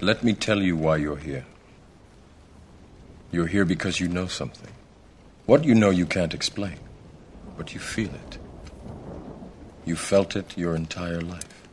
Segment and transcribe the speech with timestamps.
[0.00, 1.46] Let me tell you why you're here.
[3.32, 4.72] You're here because you know something.
[5.46, 6.78] What you know you can't explain,
[7.56, 8.38] but you feel it.
[9.86, 11.68] You felt it your entire life.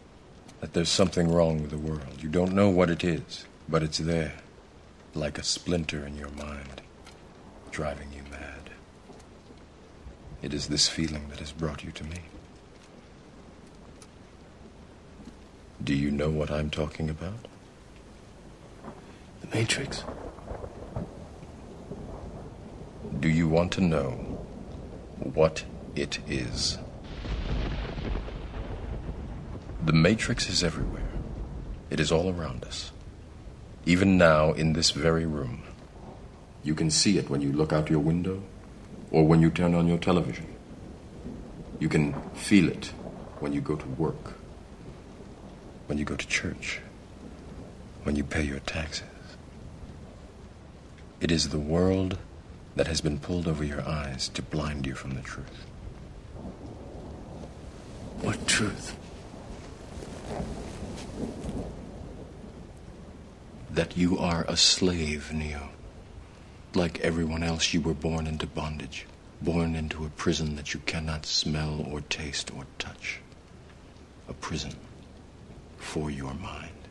[0.62, 2.22] That there's something wrong with the world.
[2.22, 4.36] You don't know what it is, but it's there,
[5.14, 6.82] like a splinter in your mind,
[7.71, 8.70] driving you mad.
[10.42, 12.20] It is this feeling that has brought you to me.
[15.84, 17.48] Do you know what I'm talking about?
[19.43, 20.04] The Matrix.
[23.20, 24.11] Do you want to know
[25.19, 26.78] what it is?
[29.86, 31.10] The Matrix is everywhere.
[31.89, 32.92] It is all around us.
[33.86, 35.64] Even now, in this very room.
[36.64, 38.41] You can see it when you look out your window
[39.11, 40.47] or when you turn on your television.
[41.80, 42.94] You can feel it
[43.41, 44.36] when you go to work,
[45.88, 46.80] when you go to church,
[48.03, 49.03] when you pay your taxes.
[51.23, 52.17] It is the world
[52.75, 55.65] that has been pulled over your eyes to blind you from the truth.
[58.19, 58.97] What truth?
[63.71, 65.69] That you are a slave, Neo.
[66.75, 69.05] Like everyone else, you were born into bondage,
[69.41, 73.21] born into a prison that you cannot smell or taste or touch.
[74.27, 74.75] A prison
[75.77, 76.83] for your mind.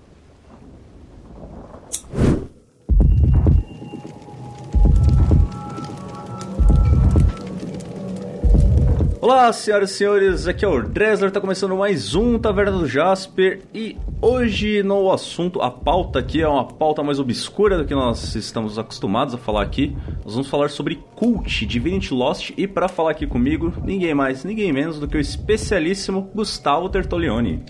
[9.23, 13.63] Olá, senhoras e senhores, aqui é o Dresler, tá começando mais um Taverna do Jasper
[13.73, 18.35] e hoje no assunto, a pauta aqui é uma pauta mais obscura do que nós
[18.35, 19.97] estamos acostumados a falar aqui.
[20.25, 24.73] Nós vamos falar sobre Cult, Divinity Lost e para falar aqui comigo, ninguém mais, ninguém
[24.73, 27.65] menos do que o especialíssimo Gustavo Tertolioni.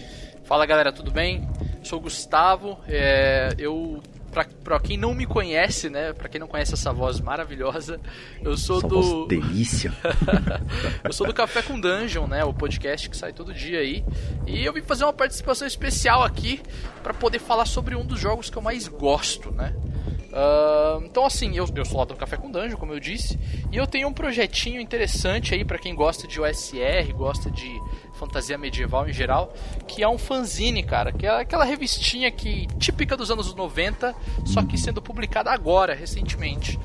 [0.45, 1.47] Fala galera, tudo bem?
[1.83, 4.01] Sou o Gustavo, é, eu
[4.33, 6.15] Pra, pra quem não me conhece, né?
[6.15, 8.01] Pra quem não conhece essa voz maravilhosa,
[8.43, 9.27] eu sou Essa do.
[9.27, 9.93] delícia.
[11.05, 12.43] eu sou do Café com Dungeon, né?
[12.43, 14.03] O podcast que sai todo dia aí.
[14.47, 16.61] E eu vim fazer uma participação especial aqui
[17.03, 19.75] para poder falar sobre um dos jogos que eu mais gosto, né?
[20.33, 23.39] Uh, então assim, eu, eu sou lá do Café com Dungeon, como eu disse,
[23.71, 27.79] e eu tenho um projetinho interessante aí para quem gosta de OSR, gosta de
[28.15, 29.53] fantasia medieval em geral,
[29.87, 34.15] que é um fanzine, cara, que é aquela revistinha que típica dos anos 90,
[34.47, 36.79] só que sendo publicada agora, recentemente.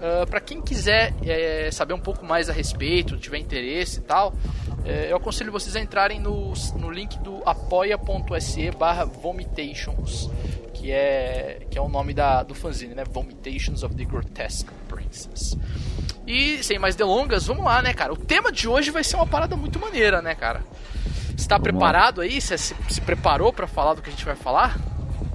[0.00, 4.32] Uh, para quem quiser é, saber um pouco mais a respeito, tiver interesse e tal,
[4.82, 10.30] é, eu aconselho vocês a entrarem no, no link do apoia.se barra vomitations,
[10.72, 13.04] que é, que é o nome da, do fanzine, né?
[13.04, 15.54] Vomitations of the Grotesque Princess.
[16.26, 18.12] E sem mais delongas, vamos lá, né, cara?
[18.12, 20.62] O tema de hoje vai ser uma parada muito maneira, né, cara?
[21.36, 22.40] Você tá preparado aí?
[22.40, 24.78] Você se, se preparou para falar do que a gente vai falar?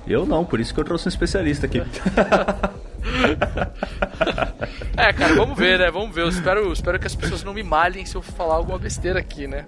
[0.08, 1.82] Eu não, por isso que eu trouxe um especialista aqui.
[4.98, 5.92] é, cara, vamos ver, né?
[5.92, 6.22] Vamos ver.
[6.22, 9.48] Eu espero, espero que as pessoas não me malhem se eu falar alguma besteira aqui,
[9.48, 9.66] né?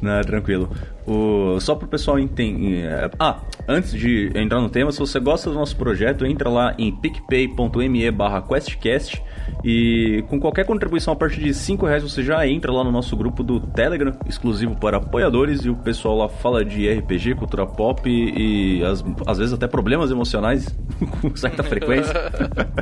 [0.00, 0.74] Não, tranquilo.
[1.06, 3.10] O, só pro pessoal entender.
[3.18, 6.92] Ah, antes de entrar no tema, se você gosta do nosso projeto, entra lá em
[6.94, 9.22] picpay.me barra questcast
[9.64, 13.16] e com qualquer contribuição a partir de 5 reais você já entra lá no nosso
[13.16, 18.08] grupo do Telegram, exclusivo para apoiadores, e o pessoal lá fala de RPG, cultura pop
[18.08, 20.66] e, às, às vezes até problemas emocionais
[21.20, 22.12] com certa frequência.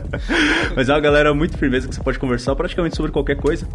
[0.76, 3.66] Mas é uma galera muito firmeza que você pode conversar praticamente sobre qualquer coisa.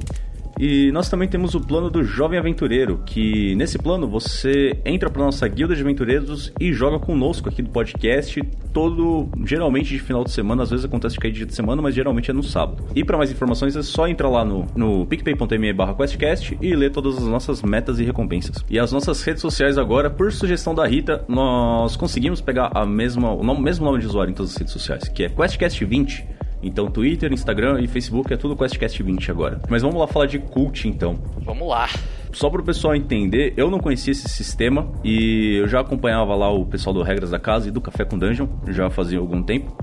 [0.59, 5.23] E nós também temos o plano do Jovem Aventureiro, que nesse plano você entra para
[5.23, 10.31] nossa guilda de aventureiros e joga conosco aqui do podcast, todo, geralmente de final de
[10.31, 12.85] semana, às vezes acontece de cair dia de semana, mas geralmente é no sábado.
[12.95, 16.91] E para mais informações é só entrar lá no, no picpay.me barra questcast e ler
[16.91, 18.63] todas as nossas metas e recompensas.
[18.69, 23.33] E as nossas redes sociais agora, por sugestão da Rita, nós conseguimos pegar a mesma,
[23.33, 26.34] o nome, mesmo nome de usuário em todas as redes sociais, que é QuestCast20.
[26.65, 29.61] Então, Twitter, Instagram e Facebook é tudo QuestCast20 agora.
[29.69, 31.15] Mas vamos lá falar de cult, então.
[31.43, 31.87] Vamos lá.
[32.33, 36.51] Só para o pessoal entender, eu não conhecia esse sistema e eu já acompanhava lá
[36.51, 39.77] o pessoal do Regras da Casa e do Café com Dungeon, já fazia algum tempo.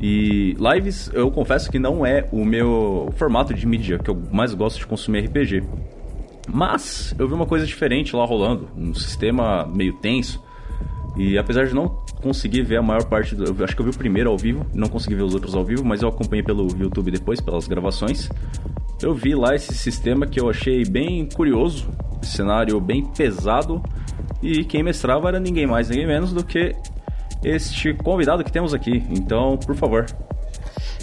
[0.00, 4.54] E lives, eu confesso que não é o meu formato de mídia que eu mais
[4.54, 5.62] gosto de consumir RPG.
[6.48, 10.42] Mas eu vi uma coisa diferente lá rolando, um sistema meio tenso.
[11.16, 13.44] E apesar de não conseguir ver a maior parte do.
[13.44, 15.62] Eu acho que eu vi o primeiro ao vivo, não consegui ver os outros ao
[15.62, 18.30] vivo, mas eu acompanhei pelo YouTube depois, pelas gravações.
[19.02, 21.86] Eu vi lá esse sistema que eu achei bem curioso,
[22.22, 23.82] cenário bem pesado,
[24.42, 26.74] e quem mestrava era ninguém mais, ninguém menos do que
[27.44, 29.04] este convidado que temos aqui.
[29.10, 30.06] Então, por favor.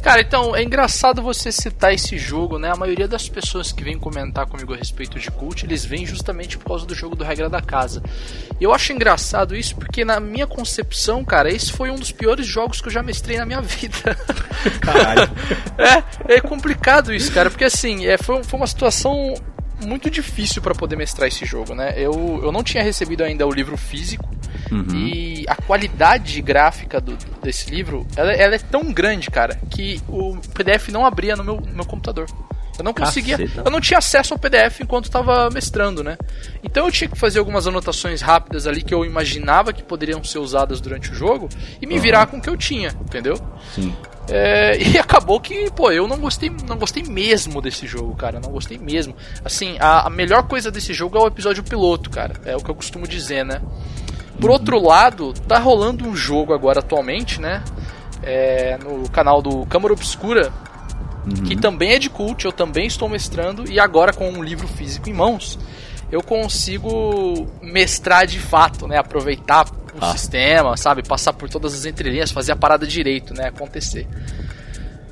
[0.01, 2.71] Cara, então, é engraçado você citar esse jogo, né?
[2.71, 6.57] A maioria das pessoas que vêm comentar comigo a respeito de cult, eles vêm justamente
[6.57, 8.01] por causa do jogo do Regra da Casa.
[8.59, 12.47] E eu acho engraçado isso porque, na minha concepção, cara, esse foi um dos piores
[12.47, 14.17] jogos que eu já mestrei na minha vida.
[14.81, 15.29] Caralho.
[15.77, 19.35] é, é complicado isso, cara, porque assim, é, foi, foi uma situação
[19.85, 21.93] muito difícil para poder mestrar esse jogo, né?
[21.97, 24.29] Eu, eu não tinha recebido ainda o livro físico
[24.71, 24.95] uhum.
[24.95, 30.37] e a qualidade gráfica do, desse livro, ela, ela, é tão grande, cara, que o
[30.53, 32.27] PDF não abria no meu, no meu computador.
[32.77, 33.61] Eu não conseguia, Caceta.
[33.65, 36.17] eu não tinha acesso ao PDF enquanto estava mestrando, né?
[36.63, 40.39] Então eu tinha que fazer algumas anotações rápidas ali que eu imaginava que poderiam ser
[40.39, 41.47] usadas durante o jogo
[41.81, 42.01] e me uhum.
[42.01, 43.35] virar com o que eu tinha, entendeu?
[43.75, 43.93] Sim.
[44.31, 48.39] É, e acabou que, pô, eu não gostei, não gostei mesmo desse jogo, cara.
[48.39, 49.13] Não gostei mesmo.
[49.43, 52.33] Assim, a, a, melhor coisa desse jogo é o episódio piloto, cara.
[52.45, 53.61] É o que eu costumo dizer, né?
[54.39, 54.55] Por uhum.
[54.55, 57.63] outro lado, tá rolando um jogo agora atualmente, né?
[58.23, 60.51] É, no canal do Câmara Obscura,
[61.25, 61.43] uhum.
[61.43, 65.09] que também é de cult, eu também estou mestrando, e agora com um livro físico
[65.09, 65.59] em mãos,
[66.11, 68.97] eu consigo mestrar de fato, né?
[68.97, 70.11] Aproveitar o ah.
[70.11, 71.03] sistema, sabe?
[71.03, 73.47] Passar por todas as entrelinhas, fazer a parada direito, né?
[73.47, 74.07] Acontecer.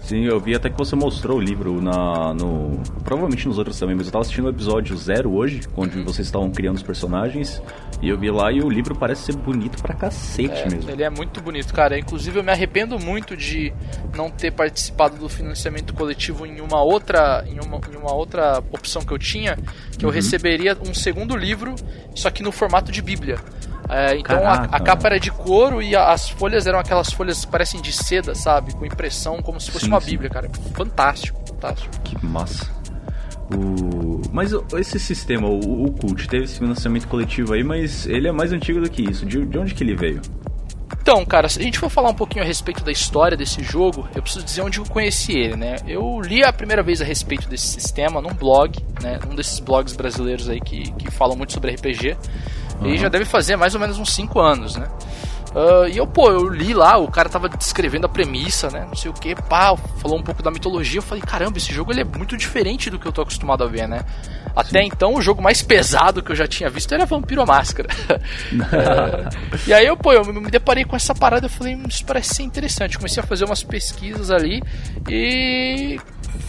[0.10, 2.82] Sim, eu vi até que você mostrou o livro na, no.
[3.04, 6.04] Provavelmente nos outros também, mas eu tava assistindo o episódio zero hoje, onde uhum.
[6.04, 7.62] vocês estavam criando os personagens.
[8.02, 10.90] E eu vi lá e o livro parece ser bonito pra cacete é, mesmo.
[10.90, 12.00] Ele é muito bonito, cara.
[12.00, 13.72] Inclusive eu me arrependo muito de
[14.16, 19.04] não ter participado do financiamento coletivo em uma outra, em uma, em uma outra opção
[19.04, 19.58] que eu tinha,
[19.96, 20.10] que uhum.
[20.10, 21.76] eu receberia um segundo livro,
[22.16, 23.38] só que no formato de Bíblia.
[23.90, 27.44] É, então a, a, capa era de couro e a, as folhas eram aquelas folhas
[27.44, 28.74] que parecem de seda, sabe?
[28.76, 30.12] Com impressão como se fosse sim, uma sim.
[30.12, 30.50] Bíblia, cara.
[30.76, 32.00] Fantástico, fantástico.
[32.04, 32.70] Que massa.
[33.52, 34.22] O...
[34.32, 38.54] Mas esse sistema, o, o Cult, teve esse financiamento coletivo aí, mas ele é mais
[38.54, 39.26] antigo do que isso.
[39.26, 40.22] De, de onde que ele veio?
[41.02, 44.08] Então, cara, se a gente for falar um pouquinho a respeito da história desse jogo,
[44.16, 45.78] eu preciso dizer onde eu conheci ele, né?
[45.88, 49.20] Eu li a primeira vez a respeito desse sistema num blog, né?
[49.28, 52.16] Um desses blogs brasileiros aí que, que falam muito sobre RPG.
[52.80, 52.88] Uhum.
[52.88, 54.88] E já deve fazer mais ou menos uns 5 anos, né?
[55.50, 58.86] Uh, e eu, pô, eu li lá, o cara tava descrevendo a premissa, né?
[58.88, 61.00] Não sei o que, pá, falou um pouco da mitologia.
[61.00, 63.68] Eu falei, caramba, esse jogo ele é muito diferente do que eu tô acostumado a
[63.68, 64.02] ver, né?
[64.56, 64.90] Até Sim.
[64.94, 67.90] então, o jogo mais pesado que eu já tinha visto era Vampiro Máscara.
[68.10, 69.30] é,
[69.68, 72.36] e aí eu, pô, eu me deparei com essa parada e falei, hum, isso parece
[72.36, 72.98] ser interessante.
[72.98, 74.62] Comecei a fazer umas pesquisas ali
[75.10, 76.00] e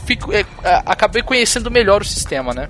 [0.05, 0.45] fico, é,
[0.85, 2.69] acabei conhecendo melhor o sistema, né?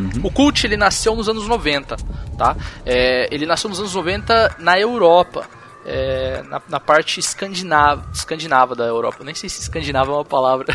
[0.00, 0.20] Uhum.
[0.24, 1.96] O Cult ele nasceu nos anos 90,
[2.38, 2.56] tá?
[2.84, 5.46] É, ele nasceu nos anos 90 na Europa
[5.84, 9.18] é, na, na, parte escandinava, escandinava da Europa.
[9.20, 10.66] Eu nem sei se escandinava é uma palavra.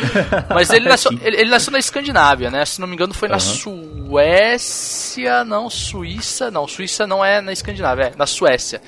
[0.52, 2.64] Mas ele nasceu, ele, ele, nasceu na Escandinávia, né?
[2.64, 3.34] Se não me engano, foi uhum.
[3.34, 6.50] na Suécia, não, Suíça.
[6.50, 8.80] Não, Suíça não é na Escandinávia, é na Suécia.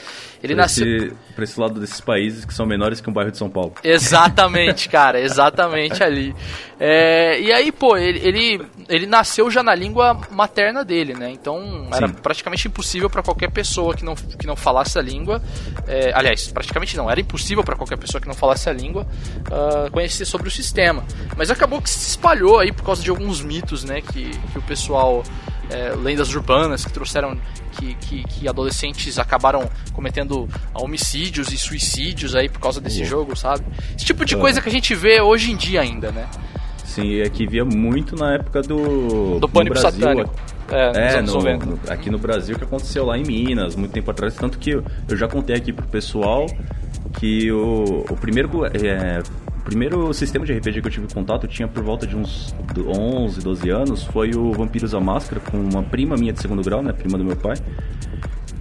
[0.43, 0.87] Ele pra nasceu.
[0.87, 3.75] Esse, pra esse lado desses países que são menores que um bairro de São Paulo.
[3.83, 6.35] Exatamente, cara, exatamente ali.
[6.79, 11.31] É, e aí, pô, ele, ele, ele, nasceu já na língua materna dele, né?
[11.31, 12.15] Então era Sim.
[12.15, 15.43] praticamente impossível para qualquer pessoa que não, que não falasse a língua.
[15.89, 19.07] É, aliás, praticamente não, era impossível para qualquer pessoa que não falasse a língua
[19.51, 21.05] uh, conhecer sobre o sistema.
[21.37, 24.01] Mas acabou que se espalhou aí por causa de alguns mitos, né?
[24.01, 25.25] Que, que o pessoal.
[25.71, 27.37] É, lendas urbanas que trouxeram
[27.73, 33.07] que, que, que, adolescentes acabaram cometendo homicídios e suicídios aí por causa desse uhum.
[33.07, 33.65] jogo, sabe?
[33.95, 36.27] Esse tipo de coisa que a gente vê hoje em dia ainda, né?
[36.85, 39.39] Sim, é que via muito na época do.
[39.39, 40.35] Do pânico Brasil, satânico.
[40.71, 44.35] É, é no, no, aqui no Brasil que aconteceu lá em Minas, muito tempo atrás.
[44.35, 44.83] Tanto que eu,
[45.17, 46.47] já contei aqui pro pessoal
[47.19, 48.65] que o, o primeiro.
[48.67, 49.23] É,
[49.69, 53.69] primeiro sistema de RPG que eu tive contato tinha por volta de uns 11, 12
[53.69, 54.03] anos.
[54.03, 56.91] Foi o Vampiros à Máscara, com uma prima minha de segundo grau, né?
[56.91, 57.57] Prima do meu pai.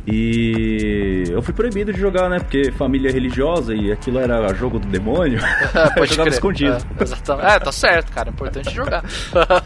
[0.09, 2.39] E eu fui proibido de jogar, né?
[2.39, 5.37] Porque família religiosa e aquilo era jogo do demônio.
[5.97, 6.77] eu jogava escondido.
[6.97, 7.47] É, exatamente.
[7.47, 8.29] É, tá certo, cara.
[8.29, 9.03] É importante jogar.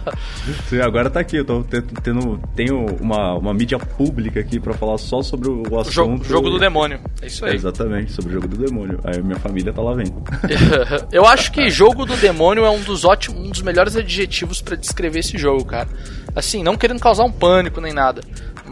[0.67, 1.37] Sim, agora tá aqui.
[1.37, 1.63] Eu tô
[2.01, 5.89] tendo, tenho uma, uma mídia pública aqui pra falar só sobre o assunto.
[5.89, 6.99] O jogo, jogo do demônio.
[7.21, 7.51] É isso aí.
[7.51, 8.99] É, exatamente, sobre o jogo do demônio.
[9.03, 10.23] Aí minha família tá lá vendo.
[11.13, 14.75] eu acho que jogo do demônio é um dos ótimos, um dos melhores adjetivos para
[14.75, 15.87] descrever esse jogo, cara.
[16.35, 18.21] Assim, não querendo causar um pânico nem nada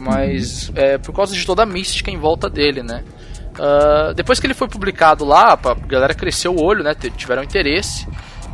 [0.00, 3.04] mas é, por causa de toda a mística em volta dele, né?
[3.50, 6.94] Uh, depois que ele foi publicado lá, a galera cresceu o olho, né?
[6.94, 8.08] Tiveram interesse.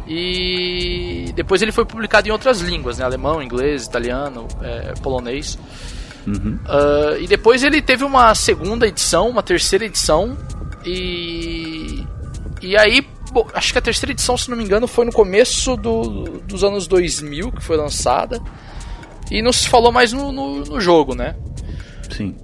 [0.09, 3.05] E depois ele foi publicado em outras línguas, né?
[3.05, 5.59] Alemão, inglês, italiano, é, polonês.
[6.27, 6.59] Uhum.
[6.65, 10.37] Uh, e depois ele teve uma segunda edição, uma terceira edição.
[10.85, 12.05] E.
[12.63, 15.77] E aí, bom, acho que a terceira edição, se não me engano, foi no começo
[15.77, 18.41] do, dos anos 2000 que foi lançada.
[19.31, 21.35] E não se falou mais no, no, no jogo, né?
[22.11, 22.35] Sim.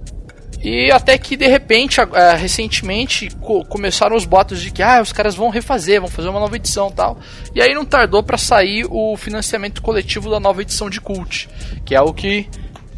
[0.63, 2.05] E até que de repente, uh,
[2.37, 6.39] recentemente, co começaram os boatos de que ah, os caras vão refazer, vão fazer uma
[6.39, 7.17] nova edição tal.
[7.53, 11.49] E aí não tardou para sair o financiamento coletivo da nova edição de Cult,
[11.83, 12.47] que é o que,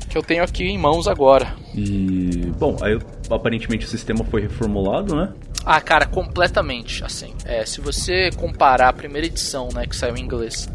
[0.08, 1.56] que eu tenho aqui em mãos agora.
[1.74, 2.54] E.
[2.60, 3.00] Bom, aí
[3.32, 5.34] aparentemente o sistema foi reformulado, né?
[5.66, 7.04] Ah, cara, completamente.
[7.04, 10.70] Assim, é, se você comparar a primeira edição, né, que saiu em inglês,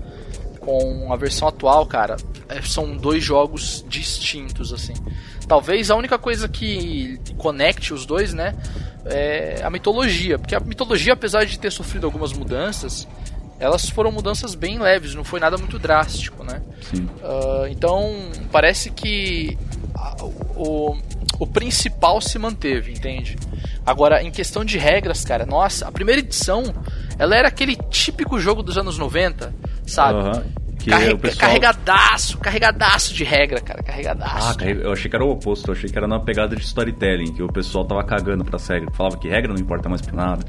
[0.58, 2.29] com a versão atual, cara, é,
[2.62, 4.94] são dois jogos distintos, assim.
[5.46, 8.54] Talvez a única coisa que conecte os dois, né,
[9.04, 13.06] é a mitologia, porque a mitologia, apesar de ter sofrido algumas mudanças,
[13.58, 16.62] elas foram mudanças bem leves, não foi nada muito drástico, né?
[16.94, 19.58] Uh, então parece que
[20.56, 20.96] o,
[21.38, 23.36] o principal se manteve, entende?
[23.84, 26.62] Agora, em questão de regras, cara, nossa, a primeira edição,
[27.18, 29.54] ela era aquele típico jogo dos anos 90,
[29.86, 30.18] sabe?
[30.20, 30.42] Uhum.
[30.88, 31.48] Carrega, pessoal...
[31.48, 34.58] Carregadaço, carregadaço de regra, cara, carregadaço.
[34.60, 37.32] Ah, eu achei que era o oposto, eu achei que era na pegada de storytelling,
[37.32, 40.44] que o pessoal tava cagando pra regra, falava que regra não importa mais pra nada.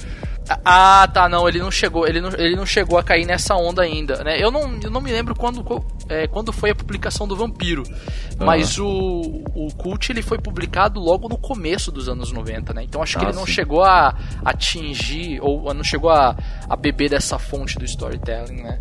[0.64, 3.82] Ah, tá, não, ele não chegou, ele não, ele não chegou a cair nessa onda
[3.82, 4.42] ainda, né?
[4.42, 5.64] Eu não, eu não me lembro quando,
[6.10, 8.46] é, quando foi a publicação do Vampiro, uhum.
[8.46, 12.84] mas o, o Cult ele foi publicado logo no começo dos anos 90, né?
[12.84, 13.52] Então acho que ah, ele não sim.
[13.52, 16.36] chegou a atingir, ou não chegou a,
[16.70, 18.80] a beber dessa fonte do storytelling, né?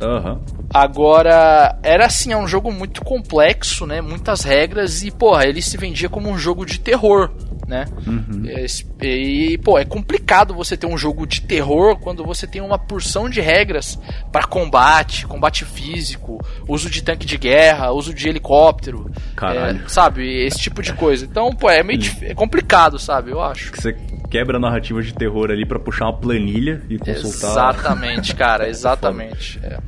[0.00, 0.40] Uhum.
[0.72, 4.00] Agora, era assim, é um jogo muito complexo, né?
[4.00, 7.30] Muitas regras e, porra, ele se vendia como um jogo de terror,
[7.66, 7.86] né?
[8.06, 8.44] Uhum.
[8.44, 12.78] E, e, pô, é complicado você ter um jogo de terror quando você tem uma
[12.78, 13.98] porção de regras
[14.32, 19.10] para combate, combate físico, uso de tanque de guerra, uso de helicóptero.
[19.42, 20.46] É, sabe?
[20.46, 21.26] Esse tipo de coisa.
[21.26, 23.32] Então, pô, é meio é complicado, sabe?
[23.32, 23.70] Eu acho.
[23.70, 23.92] Que você
[24.30, 27.50] quebra a narrativa de terror ali para puxar uma planilha e consultar.
[27.50, 29.60] Exatamente, cara, exatamente.
[29.62, 29.78] É.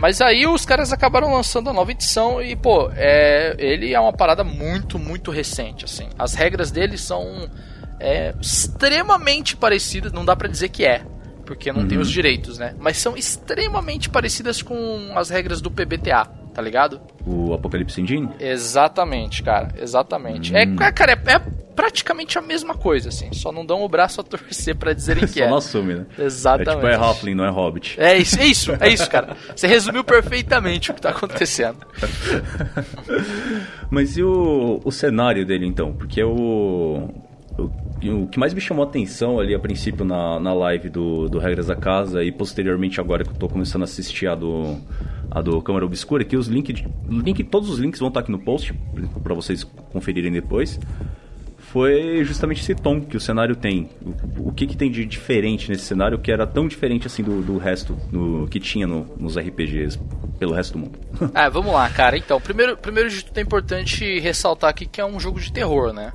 [0.00, 4.12] Mas aí os caras acabaram lançando a nova edição e, pô, é, ele é uma
[4.12, 6.08] parada muito, muito recente, assim.
[6.18, 7.48] As regras dele são
[8.02, 11.02] é, extremamente parecidas, não dá para dizer que é,
[11.46, 11.88] porque não uhum.
[11.88, 12.74] tem os direitos, né?
[12.78, 17.00] Mas são extremamente parecidas com as regras do PBTA, tá ligado?
[17.24, 18.28] O Apocalipse Engine?
[18.40, 20.54] Exatamente, cara, exatamente.
[20.54, 20.76] É, hum.
[20.80, 21.38] É, cara, é, é
[21.74, 23.32] praticamente a mesma coisa, assim.
[23.32, 25.48] Só não dão o braço a torcer para dizerem que só é.
[25.48, 26.06] não assume, né?
[26.18, 26.70] Exatamente.
[26.70, 28.00] É tipo, é não é Hobbit.
[28.00, 29.36] É isso, é isso, é isso, cara.
[29.54, 31.78] Você resumiu perfeitamente o que tá acontecendo.
[33.90, 35.92] Mas e o, o cenário dele, então?
[35.92, 37.10] Porque o,
[37.58, 37.70] o,
[38.10, 41.38] o que mais me chamou a atenção ali a princípio na, na live do, do
[41.38, 44.76] Regras da Casa e posteriormente agora que eu tô começando a assistir a do
[45.30, 48.38] a do Câmara Obscura, que os links, link, todos os links vão estar aqui no
[48.38, 48.74] post
[49.22, 50.78] para vocês conferirem depois
[51.72, 53.88] foi justamente esse tom que o cenário tem.
[54.36, 57.40] O, o que, que tem de diferente nesse cenário que era tão diferente assim do,
[57.40, 59.98] do resto do, que tinha no, nos RPGs
[60.38, 60.98] pelo resto do mundo?
[61.34, 62.18] ah, vamos lá, cara.
[62.18, 65.94] Então, primeiro, primeiro de tudo é importante ressaltar aqui que é um jogo de terror,
[65.94, 66.12] né?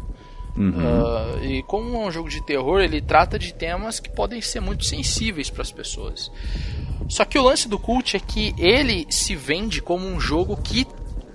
[0.58, 0.72] Uhum.
[0.72, 4.60] Uh, e como é um jogo de terror, ele trata de temas que podem ser
[4.60, 6.32] muito sensíveis para as pessoas.
[7.08, 10.86] Só que o lance do Cult é que ele se vende como um jogo que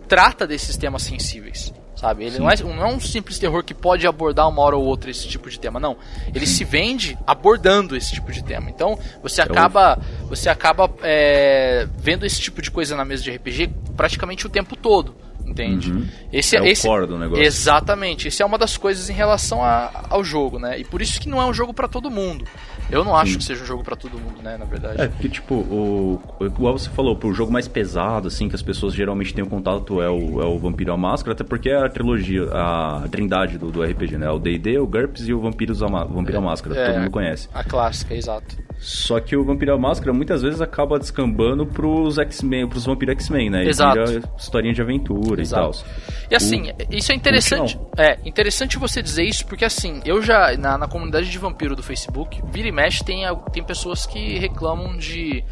[0.09, 2.25] trata desses temas sensíveis sabe?
[2.25, 5.09] Ele não é, não é um simples terror que pode abordar uma hora ou outra
[5.09, 5.97] esse tipo de tema, não.
[6.35, 8.69] Ele se vende abordando esse tipo de tema.
[8.69, 13.31] Então você é acaba, você acaba é, vendo esse tipo de coisa na mesa de
[13.31, 15.14] RPG praticamente o tempo todo
[15.46, 15.90] entende?
[15.90, 16.08] Uhum.
[16.32, 17.44] Esse é esse, o core do negócio.
[17.44, 18.28] Exatamente.
[18.28, 20.78] Esse é uma das coisas em relação a, ao jogo, né?
[20.78, 22.44] E por isso que não é um jogo para todo mundo.
[22.91, 23.39] Eu não acho Sim.
[23.39, 25.01] que seja um jogo para todo mundo, né, na verdade.
[25.01, 28.95] É, porque, tipo, o, igual você falou, pro jogo mais pesado, assim, que as pessoas
[28.95, 31.89] geralmente têm o contato é o, é o Vampiro à Máscara, até porque é a
[31.89, 34.31] trilogia, a trindade do, do RPG, né?
[34.31, 37.11] O D&D, o GURPS e o Vampiros a, Vampiro é, à Máscara, é, todo mundo
[37.11, 37.49] conhece.
[37.55, 38.57] A clássica, exato.
[38.79, 43.49] Só que o Vampiro à Máscara muitas vezes acaba descambando pros X-Men, pros Vampiro X-Men,
[43.49, 43.65] né?
[43.65, 43.99] Exato.
[43.99, 45.79] E vira historinha de aventura exato.
[45.79, 46.29] e tal.
[46.33, 46.75] E assim, o...
[46.91, 47.79] isso é interessante.
[47.97, 51.83] É, interessante você dizer isso, porque assim, eu já, na, na comunidade de vampiro do
[51.83, 55.45] Facebook, vira e mexe, tem, tem pessoas que reclamam de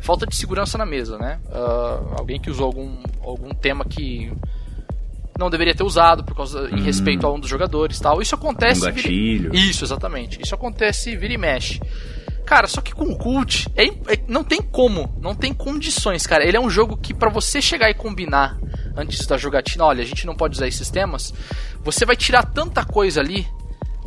[0.00, 1.40] falta de segurança na mesa, né?
[1.46, 4.32] Uh, alguém que usou algum, algum tema que
[5.38, 6.84] não deveria ter usado por causa em hum.
[6.84, 8.22] respeito a um dos jogadores tal.
[8.22, 8.82] Isso acontece.
[8.82, 9.50] Um gatilho.
[9.50, 9.64] Vira...
[9.64, 10.40] Isso, exatamente.
[10.40, 11.80] Isso acontece vira e mexe.
[12.46, 16.46] Cara, só que com o Cult, é, é, não tem como, não tem condições, cara.
[16.46, 18.56] Ele é um jogo que para você chegar e combinar
[18.96, 21.34] antes da jogatina, olha, a gente não pode usar esses temas,
[21.82, 23.46] você vai tirar tanta coisa ali,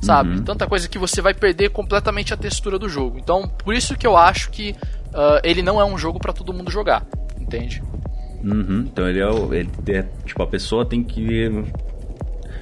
[0.02, 0.38] sabe?
[0.38, 0.44] Uhum.
[0.44, 3.18] Tanta coisa que você vai perder completamente a textura do jogo.
[3.18, 4.76] Então, por isso que eu acho que
[5.10, 7.06] uh, ele não é um jogo para todo mundo jogar,
[7.40, 7.82] entende?
[8.44, 8.86] Uhum.
[8.88, 11.50] Então ele é, ele é, tipo a pessoa tem que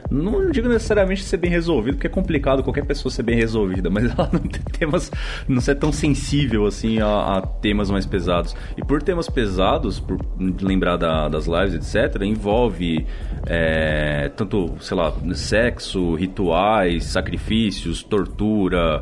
[0.09, 4.05] não digo necessariamente ser bem resolvido, porque é complicado qualquer pessoa ser bem resolvida, mas
[4.11, 5.11] ela não tem temas,
[5.47, 8.55] não ser tão sensível assim a, a temas mais pesados.
[8.77, 10.17] E por temas pesados, por
[10.61, 13.05] lembrar da, das lives, etc., envolve
[13.45, 19.01] é, tanto, sei lá, sexo, rituais, sacrifícios, tortura.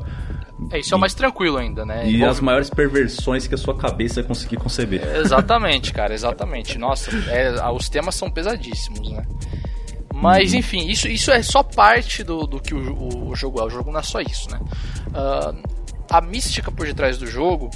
[0.72, 2.10] É, isso é o mais tranquilo ainda, né?
[2.10, 5.02] E as maiores perversões que a sua cabeça conseguir conceber.
[5.18, 6.78] Exatamente, cara, exatamente.
[6.78, 9.24] Nossa, é, os temas são pesadíssimos, né?
[10.26, 13.64] Mas enfim, isso, isso é só parte do, do que o, o, jogo é.
[13.64, 14.60] O jogo não é só isso, né?
[15.10, 15.76] Uh,
[16.10, 17.70] a mística por detrás do jogo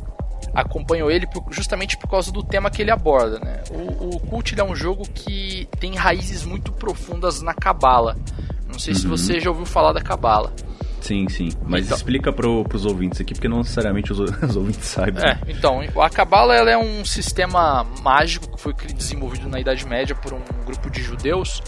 [0.53, 3.63] acompanhou ele justamente por causa do tema que ele aborda, né?
[3.71, 8.17] O, o Cult é um jogo que tem raízes muito profundas na Cabala.
[8.67, 8.99] Não sei uhum.
[8.99, 10.53] se você já ouviu falar da Cabala.
[11.01, 11.49] Sim, sim.
[11.65, 15.23] Mas então, explica pro, pros ouvintes aqui, porque não necessariamente os, os ouvintes saibam.
[15.23, 20.15] É, então, a Cabala ela é um sistema mágico que foi desenvolvido na Idade Média
[20.15, 21.61] por um grupo de judeus.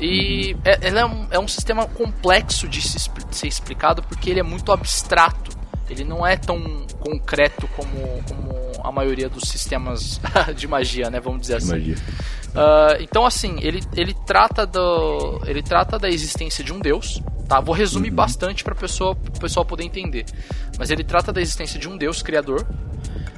[0.00, 0.60] E uhum.
[0.64, 2.98] é, é um, é um sistema complexo de, se,
[3.30, 5.56] ser explicado porque ele é muito abstrato.
[5.88, 10.20] Ele não é tão concreto como, como a maioria dos sistemas
[10.56, 11.20] de magia, né?
[11.20, 11.92] Vamos dizer assim.
[11.92, 17.60] Uh, então, assim, ele, ele, trata do, ele trata da existência de um deus, tá?
[17.60, 18.14] Vou resumir uhum.
[18.14, 20.24] bastante para o pessoal poder entender.
[20.78, 22.66] Mas ele trata da existência de um deus criador.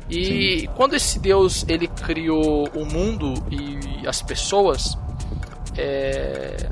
[0.09, 0.69] E Sim.
[0.77, 4.97] quando esse deus ele criou o mundo e as pessoas,
[5.77, 6.69] é,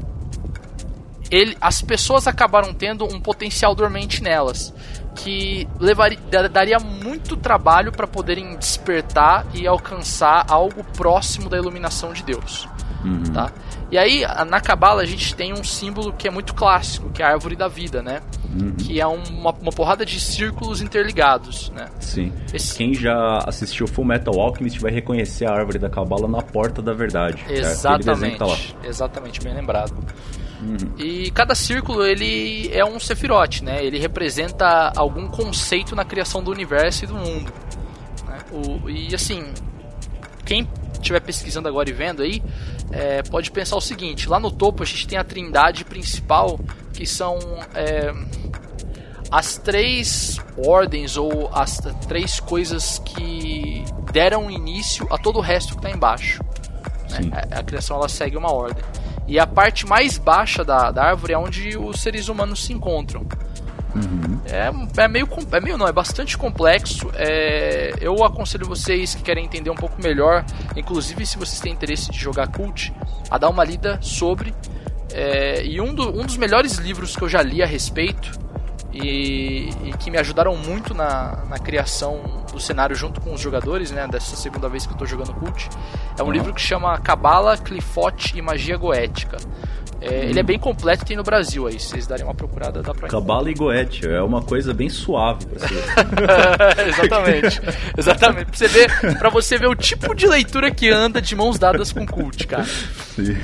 [1.31, 4.73] ele, as pessoas acabaram tendo um potencial dormente nelas
[5.15, 6.19] que levaria,
[6.51, 12.69] daria muito trabalho para poderem despertar e alcançar algo próximo da iluminação de Deus.
[13.05, 13.23] Uhum.
[13.33, 13.53] Tá?
[13.95, 17.27] E aí, na Cabala, a gente tem um símbolo que é muito clássico, que é
[17.27, 18.23] a árvore da vida, né?
[18.53, 18.73] Uhum.
[18.75, 21.87] Que é uma, uma, porrada de círculos interligados, né?
[22.01, 22.33] Sim.
[22.53, 22.77] Esse...
[22.77, 26.93] Quem já assistiu Full Metal Alchemist vai reconhecer a árvore da Cabala na porta da
[26.93, 27.45] verdade.
[27.49, 28.37] Exatamente.
[28.37, 28.47] Tá
[28.83, 29.95] Exatamente, bem lembrado.
[30.61, 30.77] Uhum.
[30.99, 33.85] E cada círculo ele é um Sephiroth, né?
[33.85, 37.53] Ele representa algum conceito na criação do universo e do mundo.
[38.27, 38.39] Né?
[38.51, 39.45] O, e assim,
[40.45, 42.43] quem estiver pesquisando agora e vendo aí,
[42.91, 46.59] é, pode pensar o seguinte: lá no topo a gente tem a trindade principal,
[46.93, 47.39] que são
[47.75, 48.13] é,
[49.31, 55.79] as três ordens ou as três coisas que deram início a todo o resto que
[55.79, 56.43] está embaixo.
[57.11, 57.31] Né?
[57.51, 58.85] A, a criação ela segue uma ordem.
[59.27, 63.27] E a parte mais baixa da, da árvore é onde os seres humanos se encontram.
[63.95, 64.41] Uhum.
[64.47, 67.11] É, é meio é meio não, é bastante complexo.
[67.15, 70.45] É, eu aconselho vocês que querem entender um pouco melhor,
[70.77, 72.93] inclusive se vocês têm interesse de jogar cult,
[73.31, 74.55] a dar uma lida sobre.
[75.13, 78.33] É, e um, do, um dos melhores livros que eu já li a respeito
[78.95, 83.91] e, e, que me ajudaram muito na, na criação do cenário junto com os jogadores,
[83.91, 84.07] né?
[84.07, 85.69] Dessa segunda vez que eu estou jogando Cult.
[86.17, 86.33] É um uhum.
[86.33, 89.37] livro que chama Cabala, Clifote e Magia Goética.
[90.01, 92.93] É, ele é bem completo tem no Brasil aí, se vocês darem uma procurada dá
[92.93, 95.75] pra Cabala e Goethe, é uma coisa bem suave pra você.
[96.89, 97.61] Exatamente.
[97.97, 98.45] Exatamente.
[98.47, 101.93] Pra você, ver, pra você ver o tipo de leitura que anda de mãos dadas
[101.93, 102.65] com cult, cara.
[102.65, 103.37] Sim.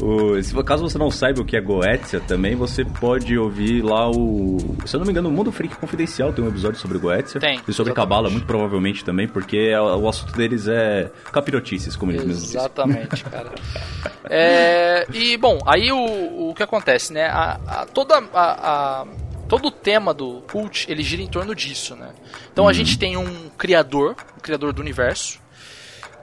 [0.00, 4.10] o, se, caso você não saiba o que é Goetia também, você pode ouvir lá
[4.10, 4.76] o.
[4.86, 7.40] Se eu não me engano, o Mundo Freak Confidencial tem um episódio sobre Goetia.
[7.40, 7.60] Tem.
[7.66, 12.24] E sobre Cabala, muito provavelmente também, porque é, o assunto deles é capirotices, como eles
[12.24, 12.60] mesmos dizem.
[12.60, 13.50] Exatamente, cara.
[14.30, 17.26] É, e, bom, aí o, o que acontece, né?
[17.26, 19.06] A, a toda a, a,
[19.48, 22.12] todo o tema do cult, ele gira em torno disso, né?
[22.52, 22.70] Então uhum.
[22.70, 25.40] a gente tem um criador, um criador do universo,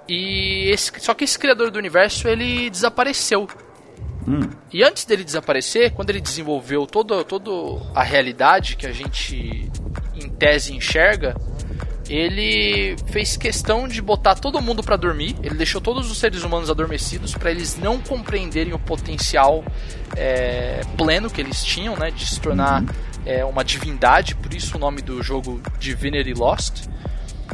[0.08, 3.48] e esse, só que esse criador do universo, ele desapareceu.
[4.28, 4.50] Hum.
[4.72, 7.52] E antes dele desaparecer, quando ele desenvolveu toda, toda
[7.94, 9.70] a realidade que a gente,
[10.16, 11.36] em tese, enxerga,
[12.10, 15.36] ele fez questão de botar todo mundo para dormir.
[15.41, 19.63] Ele deixou todos os seres humanos adormecidos para eles não compreenderem o potencial
[20.15, 22.88] é, pleno que eles tinham, né, de se tornar uhum.
[23.26, 24.36] é, uma divindade.
[24.36, 26.88] Por isso o nome do jogo Divinity Lost.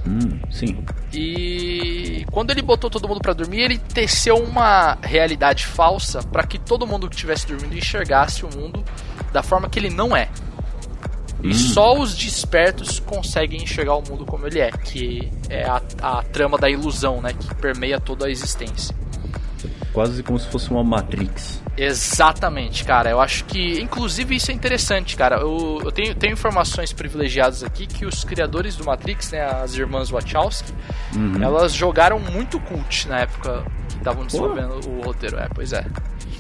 [0.06, 0.84] Hum, sim.
[1.14, 6.58] E quando ele botou todo mundo para dormir, ele teceu uma realidade falsa para que
[6.58, 8.84] todo mundo que estivesse dormindo enxergasse o mundo
[9.32, 10.30] da forma que ele não é.
[11.44, 11.54] E hum.
[11.54, 16.58] só os despertos conseguem enxergar o mundo como ele é, que é a, a trama
[16.58, 18.96] da ilusão, né, que permeia toda a existência.
[19.94, 21.62] Quase como se fosse uma Matrix.
[21.78, 23.10] Exatamente, cara.
[23.10, 25.38] Eu acho que, inclusive, isso é interessante, cara.
[25.38, 30.10] Eu, eu tenho, tenho, informações privilegiadas aqui que os criadores do Matrix, né, as irmãs
[30.10, 30.72] Wachowski,
[31.16, 31.42] uhum.
[31.44, 35.38] elas jogaram muito cult na época que estavam desenvolvendo o roteiro.
[35.38, 35.86] É, pois é.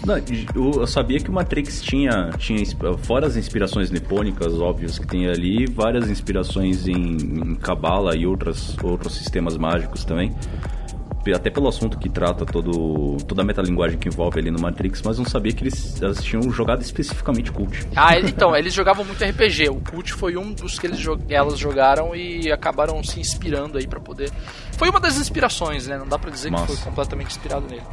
[0.06, 0.16] Não,
[0.56, 2.64] eu sabia que o Matrix tinha, tinha,
[3.04, 9.14] fora as inspirações nipônicas óbvias que tem ali, várias inspirações em, Kabbalah e outras, outros
[9.14, 10.34] sistemas mágicos também.
[11.36, 15.18] Até pelo assunto que trata todo, toda a metalinguagem que envolve ali no Matrix, mas
[15.18, 17.88] não sabia que eles, eles tinham jogado especificamente Cult.
[17.96, 19.70] Ah, então, eles jogavam muito RPG.
[19.70, 24.00] O Cult foi um dos que eles, elas jogaram e acabaram se inspirando aí para
[24.00, 24.32] poder.
[24.78, 25.98] Foi uma das inspirações, né?
[25.98, 26.66] Não dá pra dizer Nossa.
[26.66, 27.84] que foi completamente inspirado nele.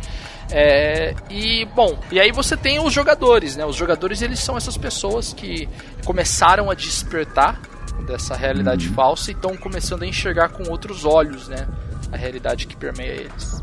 [0.51, 3.67] É, e bom, e aí você tem os jogadores, né?
[3.67, 5.69] Os jogadores eles são essas pessoas que
[6.05, 7.61] começaram a despertar
[8.07, 8.95] dessa realidade uhum.
[8.95, 11.69] falsa e estão começando a enxergar com outros olhos, né?
[12.13, 13.63] A realidade que permeia eles.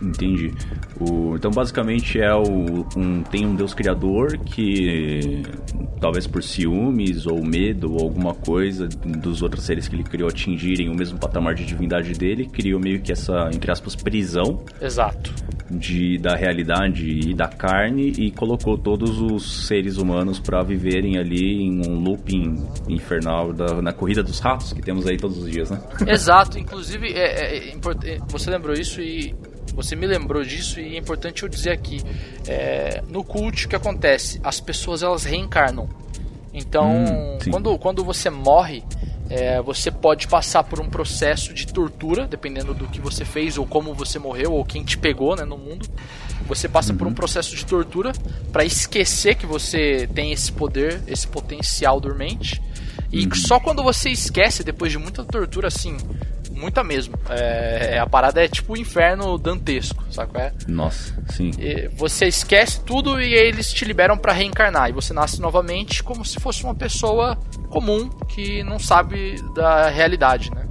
[0.00, 0.52] Entendi.
[1.00, 5.42] O, então, basicamente, é o, um, tem um Deus Criador que,
[6.00, 10.90] talvez por ciúmes ou medo ou alguma coisa dos outros seres que ele criou atingirem
[10.90, 14.62] o mesmo patamar de divindade dele, criou meio que essa, entre aspas, prisão.
[14.80, 15.34] Exato.
[15.68, 21.60] De, da realidade e da carne e colocou todos os seres humanos para viverem ali
[21.60, 25.68] em um looping infernal da, na corrida dos ratos que temos aí todos os dias,
[25.68, 25.80] né?
[26.06, 26.56] Exato.
[26.56, 29.34] Inclusive, é, é, é, você lembrou isso e
[29.74, 32.00] você me lembrou disso e é importante eu dizer aqui.
[32.46, 34.40] É, no cult, o que acontece?
[34.42, 35.88] As pessoas elas reencarnam.
[36.54, 38.82] Então, hum, quando, quando você morre,
[39.28, 43.66] é, você pode passar por um processo de tortura, dependendo do que você fez ou
[43.66, 45.88] como você morreu ou quem te pegou né, no mundo.
[46.46, 46.98] Você passa uhum.
[46.98, 47.14] por um uhum.
[47.14, 48.12] processo de tortura
[48.52, 52.62] para esquecer que você tem esse poder, esse potencial dormente.
[53.12, 53.34] E uhum.
[53.34, 55.96] só quando você esquece, depois de muita tortura, assim,
[56.56, 57.14] muita mesmo.
[57.28, 60.52] É, a parada é tipo o inferno dantesco, sabe é?
[60.66, 61.50] Nossa, sim.
[61.58, 64.88] E você esquece tudo e eles te liberam para reencarnar.
[64.88, 67.38] E você nasce novamente como se fosse uma pessoa
[67.68, 70.66] comum que não sabe da realidade, né?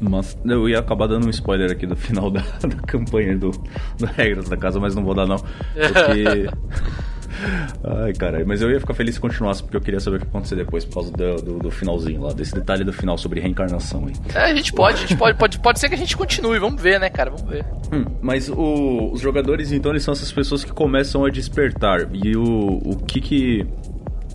[0.00, 4.06] Mas eu ia acabar dando um spoiler aqui do final da, da campanha do, do
[4.06, 5.38] Regras da Casa, mas não vou dar não.
[5.74, 6.48] Porque.
[7.84, 10.26] Ai, cara, mas eu ia ficar feliz se continuasse, porque eu queria saber o que
[10.26, 14.06] acontecer depois, por causa do, do, do, finalzinho lá, desse detalhe do final sobre reencarnação
[14.06, 14.14] aí.
[14.34, 16.80] É, a gente pode, a gente pode, pode, pode ser que a gente continue, vamos
[16.80, 17.64] ver, né, cara, vamos ver.
[17.92, 22.36] Hum, mas o, os jogadores, então, eles são essas pessoas que começam a despertar, e
[22.36, 23.66] o, o que que...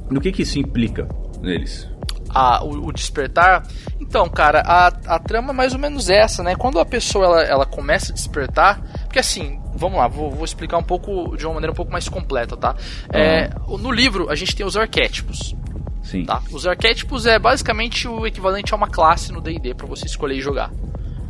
[0.10, 1.08] No que que isso implica
[1.42, 1.90] neles?
[2.30, 3.64] Ah, o, o, despertar.
[4.00, 6.56] Então, cara, a, a trama é mais ou menos essa, né?
[6.56, 10.78] Quando a pessoa ela, ela começa a despertar, porque assim, vamos lá, vou, vou, explicar
[10.78, 12.72] um pouco de uma maneira um pouco mais completa, tá?
[12.72, 13.20] Uhum.
[13.20, 15.56] É, no livro a gente tem os arquétipos.
[16.02, 16.26] Sim.
[16.26, 16.42] Tá?
[16.52, 20.42] Os arquétipos é basicamente o equivalente a uma classe no D&D para você escolher e
[20.42, 20.70] jogar.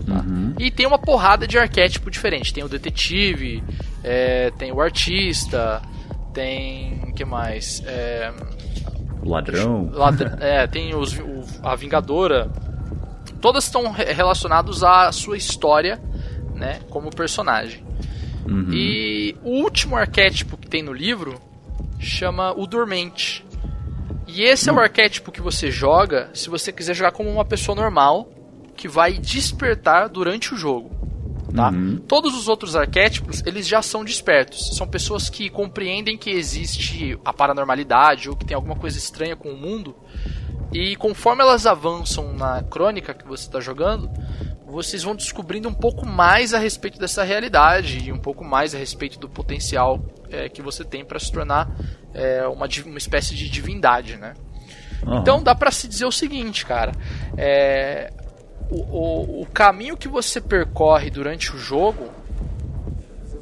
[0.06, 0.16] Tá?
[0.16, 0.56] Uhum.
[0.60, 2.54] E tem uma porrada de arquétipo diferente.
[2.54, 3.64] Tem o detetive,
[4.04, 5.82] é, tem o artista,
[6.34, 7.84] tem que mais?
[7.86, 8.34] É,
[9.24, 9.90] o ladrão.
[9.92, 12.52] Ladr é, tem os, o, a vingadora.
[13.40, 16.00] Todas estão relacionadas à sua história,
[16.56, 17.84] né, como personagem.
[18.48, 18.74] Uhum.
[18.74, 21.40] E o último arquétipo que tem no livro
[22.00, 23.46] chama o Dormente.
[24.28, 27.76] E esse é o arquétipo que você joga se você quiser jogar como uma pessoa
[27.76, 28.30] normal
[28.76, 30.92] que vai despertar durante o jogo.
[31.56, 31.70] Tá?
[31.70, 31.98] Uhum.
[32.08, 34.76] Todos os outros arquétipos, eles já são despertos.
[34.76, 39.50] São pessoas que compreendem que existe a paranormalidade ou que tem alguma coisa estranha com
[39.50, 39.96] o mundo.
[40.74, 44.10] E conforme elas avançam na crônica que você está jogando,
[44.74, 48.78] vocês vão descobrindo um pouco mais a respeito dessa realidade e um pouco mais a
[48.78, 51.70] respeito do potencial é, que você tem para se tornar
[52.14, 54.34] é, uma, uma espécie de divindade, né?
[55.06, 55.20] Uhum.
[55.20, 56.92] Então dá para se dizer o seguinte, cara,
[57.38, 58.12] é,
[58.72, 62.10] o, o, o caminho que você percorre durante o jogo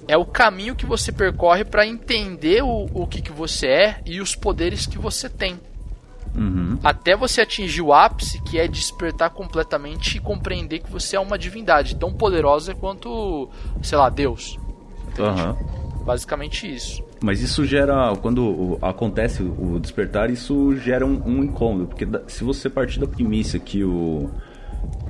[0.09, 4.19] é o caminho que você percorre para entender o, o que, que você é e
[4.19, 5.57] os poderes que você tem.
[6.35, 6.77] Uhum.
[6.83, 11.37] Até você atingir o ápice, que é despertar completamente e compreender que você é uma
[11.37, 13.49] divindade tão poderosa quanto,
[13.81, 14.57] sei lá, Deus.
[15.19, 16.03] Uhum.
[16.05, 17.03] Basicamente isso.
[17.21, 22.69] Mas isso gera, quando acontece o despertar, isso gera um, um incômodo, porque se você
[22.69, 24.29] partir da premissa que o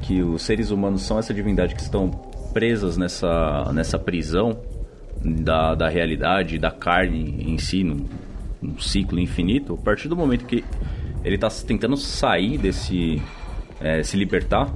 [0.01, 2.09] que os seres humanos são essa divindade que estão
[2.53, 4.57] presas nessa, nessa prisão
[5.23, 8.05] da, da realidade, da carne em si, num,
[8.61, 10.63] num ciclo infinito, a partir do momento que
[11.23, 13.21] ele está tentando sair desse.
[13.83, 14.71] É, se libertar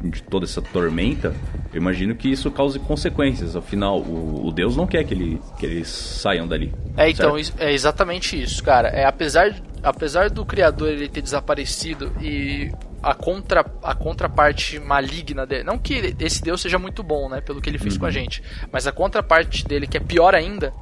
[0.00, 1.34] de toda essa tormenta,
[1.72, 3.56] eu imagino que isso cause consequências.
[3.56, 6.72] Afinal, o, o Deus não quer que, ele, que eles saiam dali.
[6.96, 7.60] É, então, certo?
[7.60, 8.90] é exatamente isso, cara.
[8.90, 12.70] É, apesar, apesar do Criador ele ter desaparecido e
[13.04, 15.62] a, contra, a contraparte maligna dele.
[15.62, 17.42] Não que esse Deus seja muito bom, né?
[17.42, 18.00] Pelo que ele fez uhum.
[18.00, 18.14] com a uhum.
[18.14, 18.42] gente.
[18.72, 20.72] Mas a contraparte dele, que é pior ainda,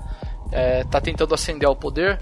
[0.52, 2.20] é, tá tentando ascender ao poder.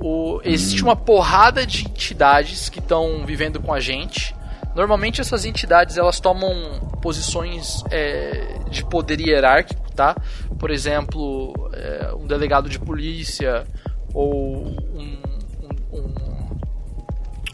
[0.00, 4.34] O, existe uma porrada de entidades que estão vivendo com a gente.
[4.74, 10.16] Normalmente essas entidades elas tomam posições é, de poder hierárquico, tá?
[10.58, 13.64] Por exemplo, é, um delegado de polícia
[14.12, 15.18] ou um,
[15.92, 15.98] um,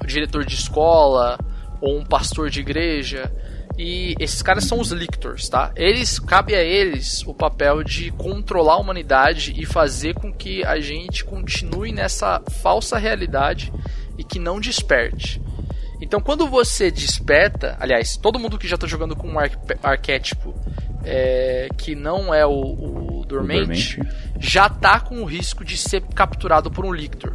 [0.03, 1.38] um diretor de escola
[1.81, 3.31] ou um pastor de igreja.
[3.83, 5.73] E esses caras são os lictors, tá?
[5.75, 10.79] Eles cabe a eles o papel de controlar a humanidade e fazer com que a
[10.79, 13.73] gente continue nessa falsa realidade
[14.19, 15.40] e que não desperte.
[15.99, 19.51] Então, quando você desperta, aliás, todo mundo que já está jogando com um ar
[19.83, 20.55] arquétipo
[21.03, 25.79] é, que não é o, o, dormente, o, dormente, já está com o risco de
[25.79, 27.35] ser capturado por um lictor.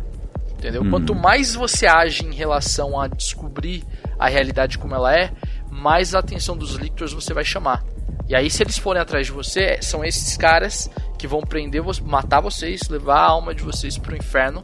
[0.52, 0.84] Entendeu?
[0.84, 0.92] Uhum.
[0.92, 3.84] Quanto mais você age em relação a descobrir
[4.18, 5.32] a realidade como ela é,
[5.76, 7.84] mais a atenção dos lictors você vai chamar.
[8.28, 12.42] E aí, se eles forem atrás de você, são esses caras que vão prender, matar
[12.42, 14.64] vocês, levar a alma de vocês pro inferno,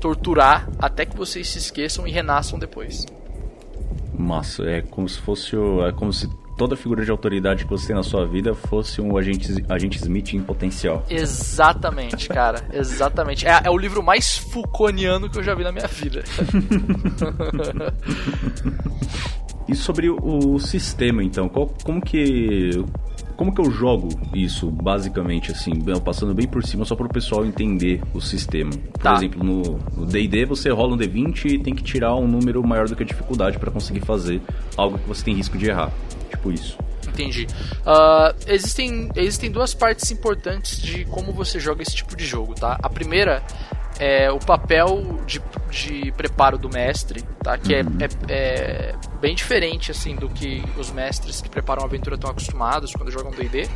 [0.00, 3.06] torturar até que vocês se esqueçam e renasçam depois.
[4.12, 7.96] Massa, é como se fosse é como se toda figura de autoridade que você tem
[7.96, 11.02] na sua vida fosse um agente, agente Smith em potencial.
[11.08, 12.62] Exatamente, cara.
[12.70, 13.46] Exatamente.
[13.46, 16.22] É, é o livro mais Foucaultiano que eu já vi na minha vida.
[19.70, 22.84] E sobre o sistema, então, qual, como que
[23.36, 25.72] como que eu jogo isso, basicamente, assim,
[26.04, 28.70] passando bem por cima, só para o pessoal entender o sistema?
[28.70, 29.14] Por tá.
[29.14, 32.96] exemplo, no D&D você rola um D20 e tem que tirar um número maior do
[32.96, 34.42] que a dificuldade para conseguir fazer
[34.76, 35.90] algo que você tem risco de errar.
[36.28, 36.76] Tipo isso.
[37.08, 37.46] Entendi.
[37.80, 42.76] Uh, existem, existem duas partes importantes de como você joga esse tipo de jogo, tá?
[42.82, 43.42] A primeira
[44.00, 47.58] é o papel de, de preparo do mestre, tá?
[47.58, 47.98] Que é, uhum.
[48.00, 52.94] é, é, bem diferente assim do que os mestres que preparam a aventura estão acostumados
[52.94, 53.68] quando jogam D&D.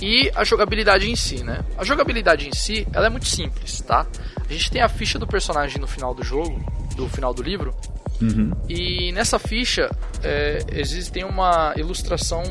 [0.00, 1.64] E a jogabilidade em si, né?
[1.76, 4.06] A jogabilidade em si, ela é muito simples, tá?
[4.48, 7.74] A gente tem a ficha do personagem no final do jogo, do final do livro,
[8.20, 8.52] uhum.
[8.68, 9.90] e nessa ficha
[10.22, 12.42] é, existe uma ilustração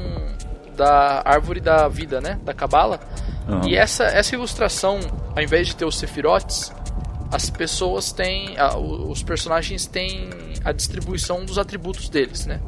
[0.75, 2.37] da árvore da vida, né?
[2.43, 2.99] Da Cabala.
[3.47, 3.67] Uhum.
[3.67, 4.99] E essa, essa ilustração,
[5.35, 6.71] ao invés de ter os sefirotes,
[7.31, 8.55] as pessoas têm.
[8.77, 10.29] os personagens têm
[10.63, 12.59] a distribuição dos atributos deles, né?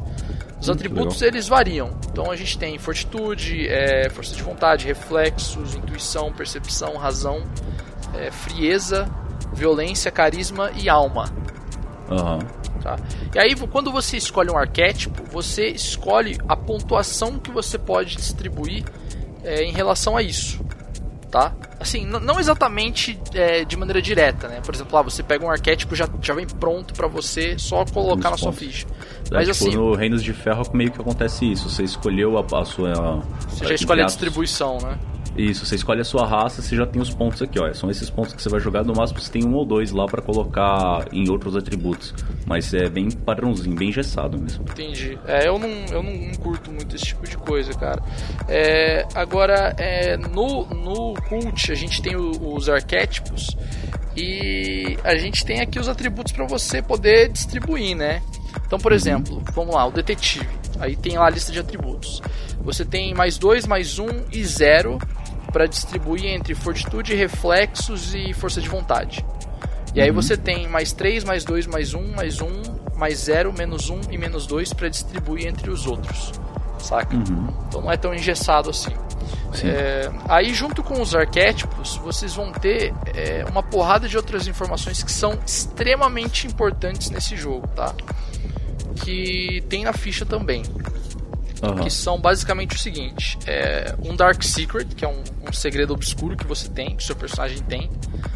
[0.59, 1.35] Os hum, atributos legal.
[1.35, 1.97] eles variam.
[2.09, 7.43] Então a gente tem fortitude, é, força de vontade, reflexos, intuição, percepção, razão,
[8.15, 9.09] é, frieza,
[9.53, 11.25] violência, carisma e alma.
[12.09, 12.39] Uhum.
[12.81, 12.97] Tá?
[13.33, 18.83] E aí, quando você escolhe um arquétipo, você escolhe a pontuação que você pode distribuir
[19.43, 20.63] é, em relação a isso
[21.33, 21.51] tá?
[21.79, 24.61] Assim, não exatamente é, de maneira direta, né?
[24.63, 28.29] Por exemplo, lá você pega um arquétipo já já vem pronto para você só colocar
[28.29, 28.85] na sua ficha.
[29.31, 31.67] É, Mas tipo, assim, no Reinos de Ferro meio que acontece isso.
[31.67, 33.23] Você escolheu a, a sua.
[33.49, 34.95] Você já escolhe a distribuição, né?
[35.37, 37.71] Isso, você escolhe a sua raça, você já tem os pontos aqui, ó.
[37.73, 40.05] São esses pontos que você vai jogar, no máximo você tem um ou dois lá
[40.05, 42.13] para colocar em outros atributos.
[42.45, 44.63] Mas é bem padrãozinho, bem engessado mesmo.
[44.63, 45.17] Entendi.
[45.25, 48.01] É, eu não, eu não, não curto muito esse tipo de coisa, cara.
[48.47, 53.57] É, agora, é, no, no cult a gente tem o, os arquétipos
[54.15, 58.21] e a gente tem aqui os atributos para você poder distribuir, né?
[58.67, 58.95] Então, por uhum.
[58.95, 60.47] exemplo, vamos lá, o detetive.
[60.79, 62.21] Aí tem lá a lista de atributos.
[62.61, 64.99] Você tem mais dois, mais um e zero
[65.53, 69.23] para distribuir entre fortitude, reflexos e força de vontade.
[69.95, 70.15] E aí uhum.
[70.15, 72.47] você tem mais 3, mais 2, mais 1, mais 1,
[72.95, 76.33] mais 0, menos 1 e menos 2 para distribuir entre os outros.
[76.79, 77.15] Saca?
[77.15, 77.47] Uhum.
[77.67, 78.91] Então não é tão engessado assim.
[79.63, 85.03] É, aí, junto com os arquétipos, vocês vão ter é, uma porrada de outras informações
[85.03, 87.93] que são extremamente importantes nesse jogo, tá?
[88.95, 90.63] Que tem na ficha também.
[91.63, 91.75] Uhum.
[91.75, 96.35] Que são basicamente o seguinte: é um Dark Secret, que é um, um, segredo obscuro
[96.35, 97.89] que você tem, que seu personagem tem,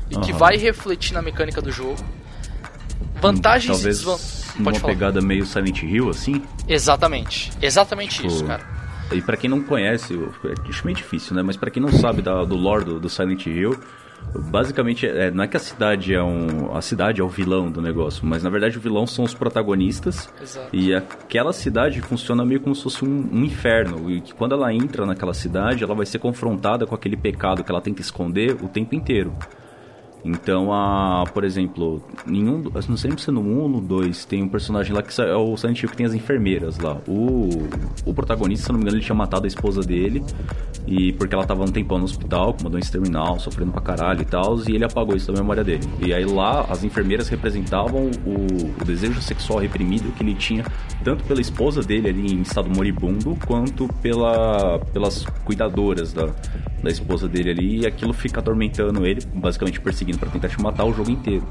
[0.10, 0.22] e uhum.
[0.22, 1.98] que vai refletir na mecânica do jogo.
[3.22, 4.48] Vantagens Talvez e desvantagens.
[4.58, 4.94] Uma falar.
[4.94, 6.42] pegada meio Silent Hill, assim?
[6.68, 7.52] Exatamente.
[7.62, 8.64] Exatamente tipo, isso, cara.
[9.12, 11.42] E para quem não conhece, é, meio difícil, né?
[11.42, 13.80] Mas para quem não sabe da, do lore do, do Silent Hill,
[14.34, 16.76] Basicamente, é, não é que a cidade é um.
[16.76, 20.30] A cidade é o vilão do negócio, mas na verdade o vilão são os protagonistas.
[20.42, 20.76] Exato.
[20.76, 24.10] E aquela cidade funciona meio como se fosse um, um, inferno.
[24.12, 27.72] E que quando ela entra naquela cidade, ela vai ser confrontada com aquele pecado que
[27.72, 29.34] ela tenta esconder o tempo inteiro.
[30.26, 34.44] Então, a, por exemplo, nenhum, não sei se é no 1 ou no 2, tem
[34.44, 36.98] um personagem lá que é o Silent Hill que tem as enfermeiras lá.
[37.08, 37.50] O,
[38.06, 40.24] o protagonista, se não me engano, ele tinha matado a esposa dele,
[40.88, 44.22] e porque ela tava um tempão no hospital, com uma doença terminal, sofrendo pra caralho
[44.22, 45.84] e tal, e ele apagou isso da memória dele.
[46.00, 50.64] E aí lá, as enfermeiras representavam o, o desejo sexual reprimido que ele tinha,
[51.04, 56.28] tanto pela esposa dele ali em estado moribundo, quanto pela, pelas cuidadoras da,
[56.82, 60.86] da esposa dele ali, e aquilo fica atormentando ele, basicamente perseguindo para tentar te matar
[60.86, 61.46] o jogo inteiro.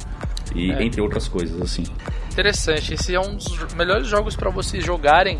[0.55, 0.83] E é.
[0.83, 1.85] entre outras coisas, assim.
[2.33, 5.39] Interessante, esse é um dos melhores jogos para vocês jogarem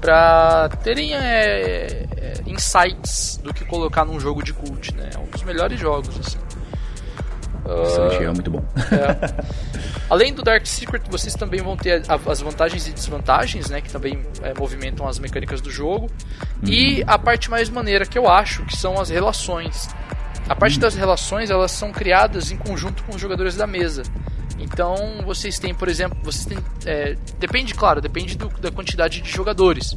[0.00, 5.10] para terem é, é, insights do que colocar num jogo de cult, né?
[5.14, 6.38] É um dos melhores jogos, assim.
[8.20, 8.64] Hill é muito bom.
[8.76, 9.70] É.
[10.08, 13.80] Além do Dark Secret, vocês também vão ter as vantagens e desvantagens, né?
[13.80, 16.10] Que também é, movimentam as mecânicas do jogo.
[16.62, 16.68] Uhum.
[16.68, 19.88] E a parte mais maneira que eu acho, que são as relações.
[20.48, 20.80] A parte uhum.
[20.80, 24.02] das relações, elas são criadas em conjunto com os jogadores da mesa.
[24.60, 24.94] Então
[25.24, 29.96] vocês têm, por exemplo, vocês têm, é, depende, claro, depende do, da quantidade de jogadores,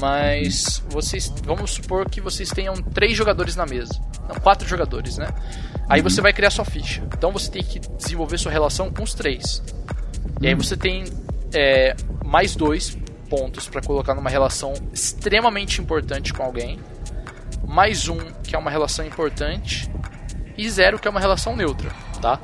[0.00, 3.92] mas vocês, vamos supor que vocês tenham três jogadores na mesa,
[4.28, 5.28] não, quatro jogadores, né?
[5.88, 7.02] Aí você vai criar sua ficha.
[7.16, 9.62] Então você tem que desenvolver sua relação com os três.
[10.40, 11.04] E aí você tem
[11.52, 11.94] é,
[12.24, 12.96] mais dois
[13.28, 16.78] pontos para colocar numa relação extremamente importante com alguém,
[17.66, 19.90] mais um que é uma relação importante
[20.56, 21.90] e zero que é uma relação neutra,
[22.20, 22.40] tá?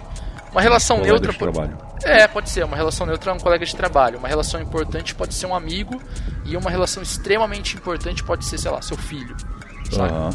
[0.54, 1.32] Uma relação colega neutra.
[1.32, 1.78] De trabalho.
[2.04, 2.64] É, pode ser.
[2.64, 4.18] Uma relação neutra é um colega de trabalho.
[4.18, 6.00] Uma relação importante pode ser um amigo.
[6.44, 9.36] E uma relação extremamente importante pode ser, sei lá, seu filho.
[9.90, 10.12] Sabe?
[10.12, 10.30] Uhum.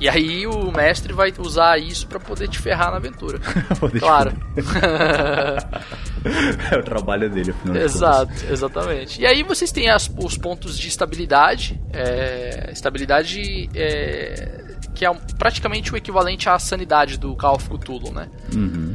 [0.00, 3.38] E aí o mestre vai usar isso para poder te ferrar na aventura.
[4.00, 4.32] claro.
[6.70, 9.20] é o trabalho dele, afinal Exato, exatamente.
[9.20, 11.78] E aí vocês têm as, os pontos de estabilidade.
[11.92, 18.28] É, estabilidade é, que é praticamente o equivalente à sanidade do Call of Cthulhu, né?
[18.54, 18.94] Uhum.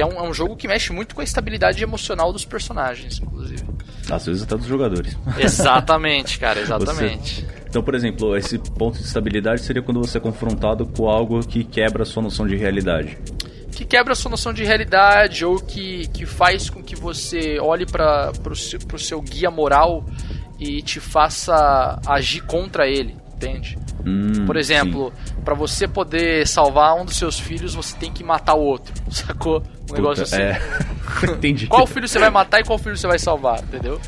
[0.00, 3.20] Que é um, é um jogo que mexe muito com a estabilidade emocional dos personagens,
[3.20, 3.62] inclusive.
[4.10, 5.14] Às vezes até dos jogadores.
[5.36, 7.42] Exatamente, cara, exatamente.
[7.42, 7.60] Você...
[7.68, 11.64] Então, por exemplo, esse ponto de estabilidade seria quando você é confrontado com algo que
[11.64, 13.18] quebra a sua noção de realidade.
[13.72, 17.84] Que quebra a sua noção de realidade ou que, que faz com que você olhe
[17.84, 20.02] para o seu, seu guia moral
[20.58, 23.76] e te faça agir contra ele, entende?
[24.04, 25.12] Hum, Por exemplo,
[25.44, 28.92] para você poder salvar um dos seus filhos, você tem que matar o outro.
[29.10, 29.58] Sacou?
[29.58, 30.36] Um Puta, negócio assim.
[30.36, 30.60] É.
[31.30, 31.66] Entendi.
[31.66, 34.00] qual filho você vai matar e qual filho você vai salvar, entendeu?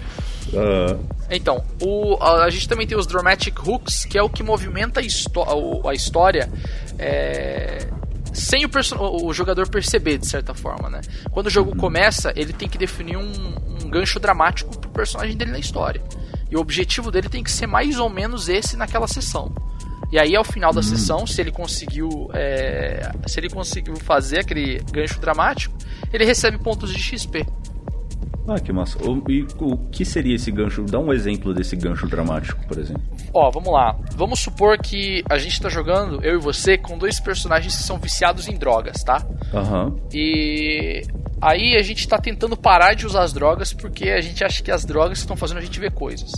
[0.53, 1.23] Uh.
[1.31, 5.01] Então, o, a, a, gente também tem os Dramatic Hooks, que é o que movimenta
[5.01, 6.51] a, a história
[6.99, 7.89] é,
[8.33, 11.01] sem o, o, jogador perceber, de certa forma, né?
[11.31, 11.77] Quando o jogo uhum.
[11.77, 13.33] começa, ele tem que definir um,
[13.85, 16.03] um gancho dramático pro personagem dele na história.
[16.51, 19.55] E o objetivo dele tem que ser mais ou menos esse naquela sessão.
[20.13, 20.83] E aí, ao final da hum.
[20.85, 22.29] sessão, se ele conseguiu.
[22.35, 25.75] É, se ele conseguiu fazer aquele gancho dramático,
[26.13, 27.47] ele recebe pontos de XP.
[28.47, 28.99] Ah, que massa.
[29.03, 30.83] O, e o que seria esse gancho?
[30.83, 33.03] Dá um exemplo desse gancho dramático, por exemplo.
[33.33, 33.97] Ó, vamos lá.
[34.15, 37.99] Vamos supor que a gente tá jogando, eu e você, com dois personagens que são
[37.99, 39.25] viciados em drogas, tá?
[39.55, 39.87] Aham.
[39.87, 40.01] Uhum.
[40.13, 41.03] E
[41.41, 44.71] aí a gente tá tentando parar de usar as drogas porque a gente acha que
[44.71, 46.33] as drogas estão fazendo a gente ver coisas.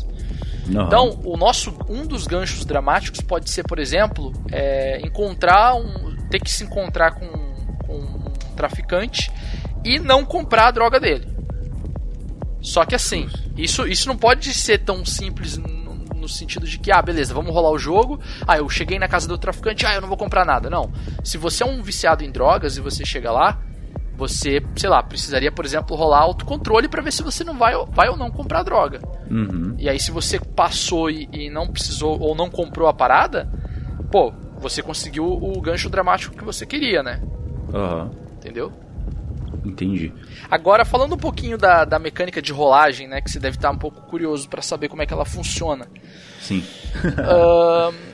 [0.67, 0.83] Uhum.
[0.83, 6.41] Então, o nosso um dos ganchos dramáticos pode ser, por exemplo, é, encontrar um, ter
[6.41, 7.27] que se encontrar com,
[7.87, 9.31] com um traficante
[9.85, 11.29] e não comprar a droga dele.
[12.63, 16.91] Só que assim, isso, isso não pode ser tão simples no, no, sentido de que,
[16.91, 18.19] ah, beleza, vamos rolar o jogo.
[18.49, 20.71] Ah, eu cheguei na casa do traficante, ah, eu não vou comprar nada.
[20.71, 20.91] Não.
[21.23, 23.61] Se você é um viciado em drogas e você chega lá,
[24.17, 28.09] você, sei lá, precisaria, por exemplo, rolar autocontrole para ver se você não vai, vai
[28.09, 29.01] ou não comprar droga.
[29.31, 29.75] Uhum.
[29.79, 33.49] E aí, se você passou e, e, não precisou ou não comprou a parada,
[34.11, 37.21] pô, você conseguiu o gancho dramático que você queria, né?
[37.73, 38.11] Uhum.
[38.37, 38.73] Entendeu?
[39.65, 40.13] Entendi.
[40.51, 43.21] Agora, falando um pouquinho da, da mecânica de rolagem, né?
[43.21, 45.87] Que você deve estar um pouco curioso para saber como é que ela funciona.
[46.41, 46.63] Sim.
[47.05, 47.95] uh,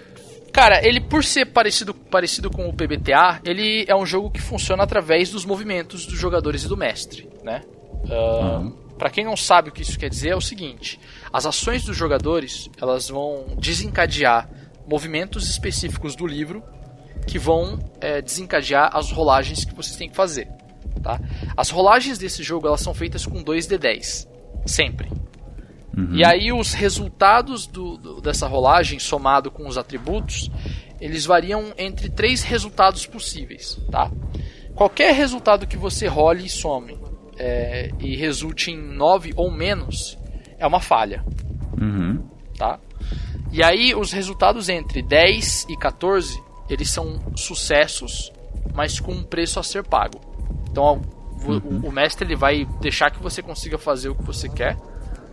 [0.53, 4.83] cara, ele por ser parecido, parecido com o PBTA, ele é um jogo que funciona
[4.83, 7.63] através dos movimentos dos jogadores e do mestre, né?
[8.05, 8.71] Uh, uhum.
[8.99, 11.01] Para quem não sabe o que isso quer dizer, é o seguinte:
[11.33, 14.49] as ações dos jogadores elas vão desencadear
[14.87, 16.63] movimentos específicos do livro
[17.27, 20.49] que vão é, desencadear as rolagens que vocês têm que fazer.
[21.03, 21.21] Tá?
[21.57, 24.27] As rolagens desse jogo elas são feitas com 2d10,
[24.67, 25.09] sempre.
[26.01, 26.15] Uhum.
[26.15, 30.51] E aí os resultados do, do, dessa rolagem somado com os atributos,
[31.01, 34.11] eles variam entre três resultados possíveis, tá?
[34.75, 36.97] Qualquer resultado que você role e some
[37.39, 40.19] é, e resulte em 9 ou menos
[40.59, 41.25] é uma falha,
[41.79, 42.23] uhum.
[42.57, 42.79] tá?
[43.53, 48.33] E aí os resultados entre 10 e 14 eles são sucessos,
[48.75, 50.21] mas com um preço a ser pago.
[50.71, 51.03] Então
[51.45, 51.81] uhum.
[51.83, 54.77] o, o, mestre ele vai deixar que você consiga fazer o que você quer,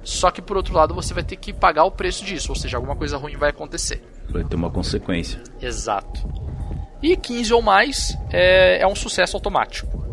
[0.08, 2.78] só que por outro lado você vai ter que pagar o preço disso, ou seja,
[2.78, 4.02] alguma coisa ruim vai acontecer.
[4.30, 5.44] Vai ter uma consequência.
[5.62, 6.26] Exato.
[7.04, 10.08] E 15 ou mais é, é um sucesso automático.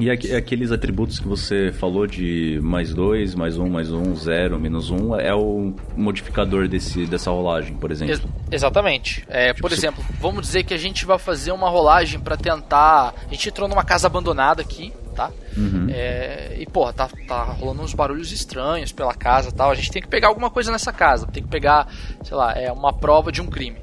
[0.00, 4.90] E aqueles atributos que você falou de mais dois, mais um, mais um, zero, menos
[4.90, 8.14] um, é o modificador desse, dessa rolagem, por exemplo.
[8.14, 9.24] Ex exatamente.
[9.28, 13.14] É, tipo, por exemplo, vamos dizer que a gente vai fazer uma rolagem para tentar.
[13.28, 15.30] A gente entrou numa casa abandonada aqui, tá?
[15.56, 15.86] Uhum.
[15.90, 19.70] É, e porra, tá, tá rolando uns barulhos estranhos pela casa tal.
[19.70, 21.26] A gente tem que pegar alguma coisa nessa casa.
[21.26, 21.86] Tem que pegar,
[22.22, 23.78] sei lá, é uma prova de um crime.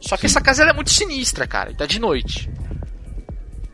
[0.00, 0.26] Só que Sim.
[0.26, 2.50] essa casa é muito sinistra, cara, e tá de noite.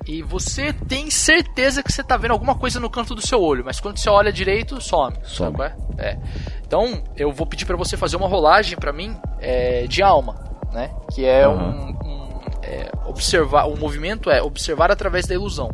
[0.07, 3.65] e você tem certeza que você tá vendo alguma coisa no canto do seu olho,
[3.65, 5.15] mas quando você olha direito, some.
[5.25, 5.57] Some.
[5.57, 6.07] Sabe é?
[6.11, 6.19] É.
[6.67, 10.35] Então, eu vou pedir para você fazer uma rolagem para mim é, de alma,
[10.73, 10.91] né?
[11.15, 11.95] Que é Uhum.
[12.05, 15.71] um, um, é, observar, o movimento é observar através da ilusão.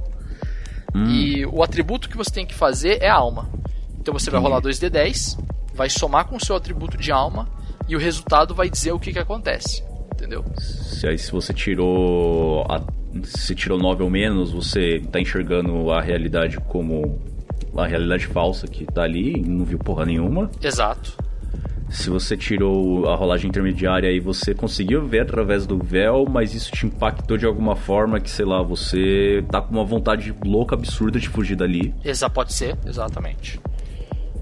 [0.97, 1.11] Hum.
[1.11, 3.51] E o atributo que você tem que fazer é alma.
[4.01, 5.39] Então você vai rolar 2d10,
[5.75, 7.47] vai somar com o seu atributo de alma
[7.87, 9.85] e o resultado vai dizer o que, que acontece.
[10.15, 10.43] Entendeu?
[10.57, 12.81] Se aí se você tirou a,
[13.23, 17.21] se tirou 9 ou menos, você tá enxergando a realidade como
[17.77, 20.51] a realidade falsa que tá ali, e não viu porra nenhuma.
[20.63, 21.19] Exato.
[21.89, 26.71] Se você tirou a rolagem intermediária aí, você conseguiu ver através do véu, mas isso
[26.73, 31.19] te impactou de alguma forma que, sei lá, você tá com uma vontade louca, absurda
[31.19, 31.95] de fugir dali.
[32.05, 33.61] Exa pode ser, exatamente.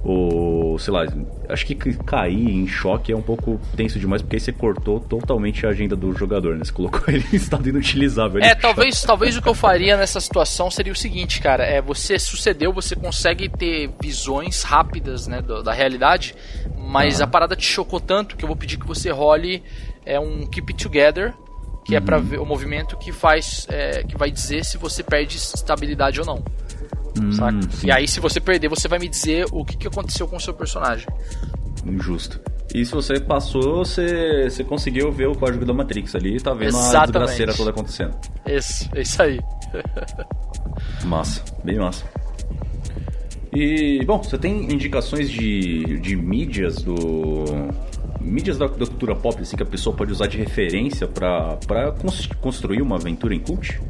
[0.04, 1.06] Ou, sei lá,
[1.48, 5.64] acho que cair em choque é um pouco tenso demais, porque aí você cortou totalmente
[5.64, 6.64] a agenda do jogador, né?
[6.64, 8.42] Você colocou ele em estado inutilizável.
[8.42, 12.18] É, talvez, talvez o que eu faria nessa situação seria o seguinte, cara, é você
[12.18, 16.34] sucedeu, você consegue ter visões rápidas, né, da realidade,
[16.76, 19.62] mas a parada te chocou tanto que eu vou pedir que você role
[20.04, 21.32] é um Keep It Together,
[21.84, 22.04] que é Uhum.
[22.04, 26.26] pra ver o movimento que faz, é, que vai dizer se você perde estabilidade ou
[26.26, 26.42] não.
[27.32, 27.56] Saca?
[27.56, 27.86] Hum, sim.
[27.86, 30.40] E aí, se você perder, você vai me dizer o que, que aconteceu com o
[30.40, 31.06] seu personagem.
[31.86, 32.40] Injusto.
[32.74, 36.76] E se você passou, você, você conseguiu ver o código da Matrix ali, tá vendo
[36.76, 37.12] a Exatamente.
[37.12, 38.16] desgraceira toda acontecendo.
[38.46, 39.38] Isso, é isso aí.
[41.04, 42.04] Massa, bem massa.
[43.54, 47.44] E, bom, você tem indicações de, de mídias do.
[48.20, 51.06] mídias da, da cultura pop, assim, que a pessoa pode usar de referência
[52.00, 53.80] cons- construir uma aventura em cult?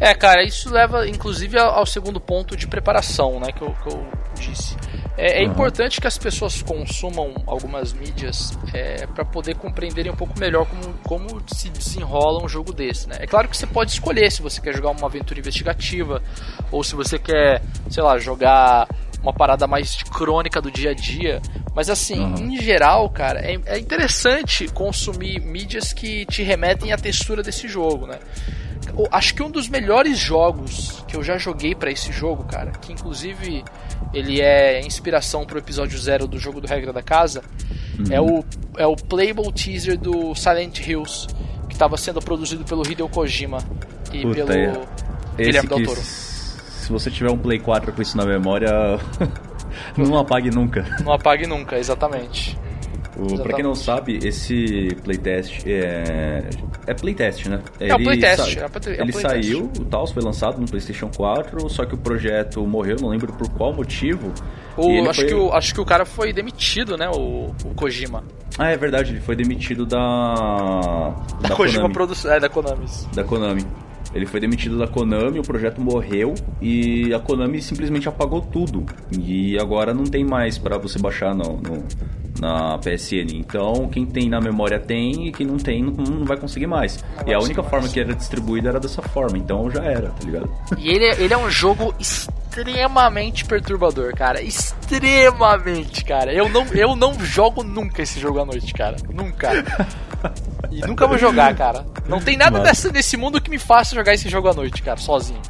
[0.00, 4.06] É, cara, isso leva inclusive ao, segundo ponto de preparação, né, que eu, que eu
[4.34, 4.74] disse.
[5.18, 5.52] É, é Uhum.
[5.52, 10.94] importante que as pessoas consumam algumas mídias é, para poder compreenderem um pouco melhor como,
[11.04, 13.16] como se desenrola um jogo desse, né?
[13.20, 16.22] É claro que você pode escolher se você quer jogar uma aventura investigativa
[16.72, 18.88] ou se você quer, sei lá, jogar
[19.22, 21.42] uma parada mais crônica do dia a dia.
[21.74, 27.42] Mas assim, em geral, cara, é, é interessante consumir mídias que te remetem à textura
[27.42, 28.18] desse jogo, né?
[29.10, 32.92] Acho que um dos melhores jogos que eu já joguei pra esse jogo, cara, que
[32.92, 33.64] inclusive
[34.12, 37.42] ele é inspiração pro episódio zero do jogo do Regra da Casa,
[38.10, 38.44] é, o,
[38.76, 41.28] é o playable teaser do Silent Hills,
[41.68, 43.58] que estava sendo produzido pelo Hideo Kojima
[44.12, 44.52] e Puta, pelo
[45.38, 45.44] é.
[45.44, 46.00] Guilherme Del Toro.
[46.00, 48.70] se você tiver um Play 4 com isso na memória,
[49.96, 50.84] não apague nunca.
[51.04, 52.58] Não apague nunca, exatamente.
[53.16, 56.48] O, pra quem não sabe, esse playtest é.
[56.86, 57.60] É playtest, né?
[57.80, 61.10] É um playtest, sa- é um é Ele saiu, o Taos foi lançado no PlayStation
[61.14, 64.32] 4, só que o projeto morreu, não lembro por qual motivo.
[64.76, 67.08] O- ele acho, foi- que o, acho que o cara foi demitido, né?
[67.10, 68.22] O, o Kojima.
[68.58, 71.14] Ah, é verdade, ele foi demitido da.
[71.40, 71.94] Da, Kojima Konami.
[71.94, 72.32] Produção.
[72.32, 72.86] É, da Konami.
[73.14, 73.64] da Konami.
[74.12, 78.84] Ele foi demitido da Konami, o projeto morreu e a Konami simplesmente apagou tudo.
[79.16, 81.84] E agora não tem mais pra você baixar no, no-
[82.40, 83.34] na PSN.
[83.34, 87.04] Então, quem tem na memória tem e quem não tem não, não vai conseguir mais.
[87.26, 87.70] e a única mais.
[87.70, 89.36] forma que era distribuída era dessa forma.
[89.36, 90.50] Então já era, tá ligado?
[90.78, 94.40] E ele, é- ele é um jogo extremamente perturbador, cara.
[94.42, 96.32] Extremamente, cara.
[96.32, 98.96] Eu não, eu não jogo nunca esse jogo à noite, cara.
[99.12, 99.50] Nunca.
[100.70, 101.84] E nunca vou jogar, cara.
[102.08, 102.64] Não tem nada Mano.
[102.64, 105.40] dessa, nesse mundo que me faça jogar esse jogo à noite, cara, sozinho.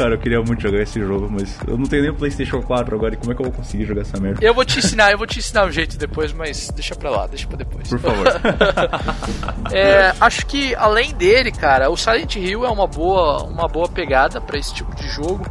[0.00, 2.96] Cara, eu queria muito jogar esse jogo, mas eu não tenho nem o PlayStation 4
[2.96, 3.12] agora.
[3.12, 4.42] E como é que eu vou conseguir jogar essa merda?
[4.42, 7.26] Eu vou te ensinar, eu vou te ensinar um jeito depois, mas deixa pra lá,
[7.26, 7.86] deixa pra depois.
[7.86, 8.26] Por favor.
[9.72, 14.40] É, acho que além dele, cara, o Silent Hill é uma boa, uma boa pegada
[14.40, 15.46] pra esse tipo de jogo.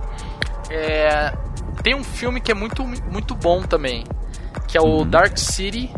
[0.69, 1.31] É,
[1.83, 4.03] tem um filme que é muito, muito bom também,
[4.67, 5.89] que é o Dark City.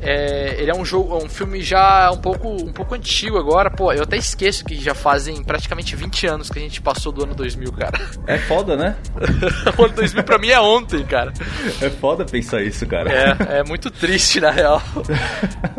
[0.00, 3.70] É, ele é um jogo, um filme já um pouco, um pouco antigo agora.
[3.70, 7.24] Pô, eu até esqueço que já fazem praticamente 20 anos que a gente passou do
[7.24, 7.98] ano 2000, cara.
[8.26, 8.96] é foda, né?
[9.76, 11.32] o ano 2000 pra mim é ontem, cara.
[11.80, 13.10] É foda pensar isso, cara.
[13.10, 14.82] É, é muito triste, na real.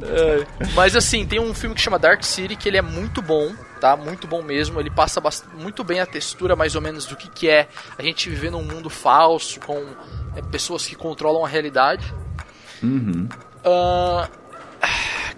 [0.03, 3.53] É, Mas assim, tem um filme que chama Dark City, que ele é muito bom,
[3.79, 3.95] tá?
[3.95, 4.79] Muito bom mesmo.
[4.79, 5.21] Ele passa
[5.57, 8.63] muito bem a textura, mais ou menos, do que, que é a gente viver num
[8.63, 9.85] mundo falso, com
[10.35, 12.13] é, pessoas que controlam a realidade.
[12.81, 13.27] Uhum.
[13.69, 14.29] Ah,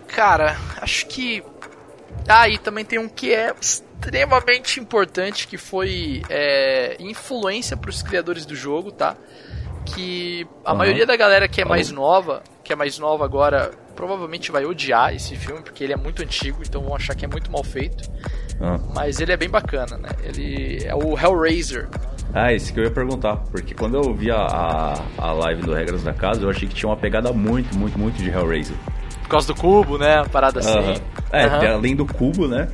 [0.08, 1.44] cara, acho que.
[2.28, 8.02] Ah, e também tem um que é extremamente importante, que foi é, influência para os
[8.02, 9.16] criadores do jogo, tá?
[9.86, 10.78] Que a Aham.
[10.78, 15.14] maioria da galera que é mais nova, que é mais nova agora, provavelmente vai odiar
[15.14, 18.10] esse filme, porque ele é muito antigo, então vão achar que é muito mal feito.
[18.62, 18.80] Ah.
[18.94, 20.10] Mas ele é bem bacana, né?
[20.24, 21.90] Ele é o Hellraiser.
[22.34, 25.74] Ah, esse que eu ia perguntar, porque quando eu vi a, a, a live do
[25.74, 28.76] Regras da Casa, eu achei que tinha uma pegada muito, muito, muito de Hellraiser.
[29.24, 30.20] por causa do cubo, né?
[30.20, 30.78] A parada assim.
[30.78, 30.94] Aham.
[31.32, 32.68] É, de- além do cubo, né?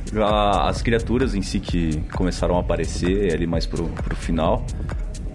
[0.62, 4.64] As criaturas em si que começaram a aparecer ali mais pro, pro final.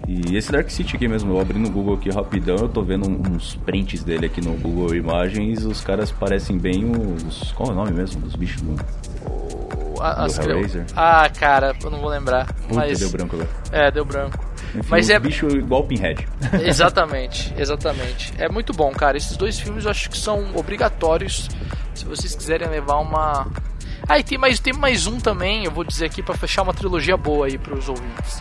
[0.08, 3.08] E esse Dark City aqui mesmo, eu abri no Google aqui rapidão, eu tô vendo
[3.08, 7.52] uns prints dele aqui no Google Imagens, os caras parecem bem os.
[7.52, 8.74] Qual é o nome mesmo dos bichos do.
[10.02, 10.86] As Do cri- Hellraiser?
[10.96, 12.46] Ah, cara, eu não vou lembrar.
[12.46, 12.98] Puta, mas...
[12.98, 13.50] deu branco agora.
[13.70, 14.44] É, deu branco.
[14.74, 15.18] Enfim, mas os é.
[15.18, 16.26] bicho igual Pinhead.
[16.64, 18.32] Exatamente, exatamente.
[18.38, 19.16] É muito bom, cara.
[19.18, 21.48] Esses dois filmes eu acho que são obrigatórios
[21.94, 23.46] se vocês quiserem levar uma.
[24.08, 26.72] Ah, e tem mais, tem mais um também, eu vou dizer aqui pra fechar uma
[26.74, 28.40] trilogia boa aí pros ouvintes.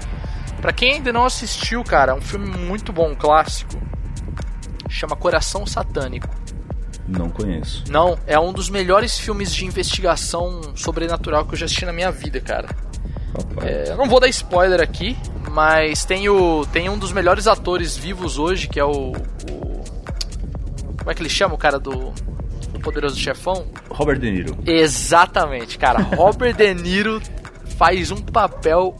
[0.62, 3.80] Pra quem ainda não assistiu, cara, é um filme muito bom, um clássico.
[4.90, 6.30] Chama Coração Satânico.
[7.12, 7.84] Não conheço.
[7.90, 12.12] Não, é um dos melhores filmes de investigação sobrenatural que eu já assisti na minha
[12.12, 12.68] vida, cara.
[13.62, 15.18] É, eu não vou dar spoiler aqui,
[15.52, 19.12] mas tem, o, tem um dos melhores atores vivos hoje, que é o.
[19.12, 19.84] o-
[20.98, 22.12] como é que ele chama o cara do,
[22.72, 23.66] do Poderoso Chefão?
[23.90, 24.56] Robert De Niro.
[24.66, 26.00] Exatamente, cara.
[26.16, 27.22] Robert De Niro
[27.78, 28.96] faz um papel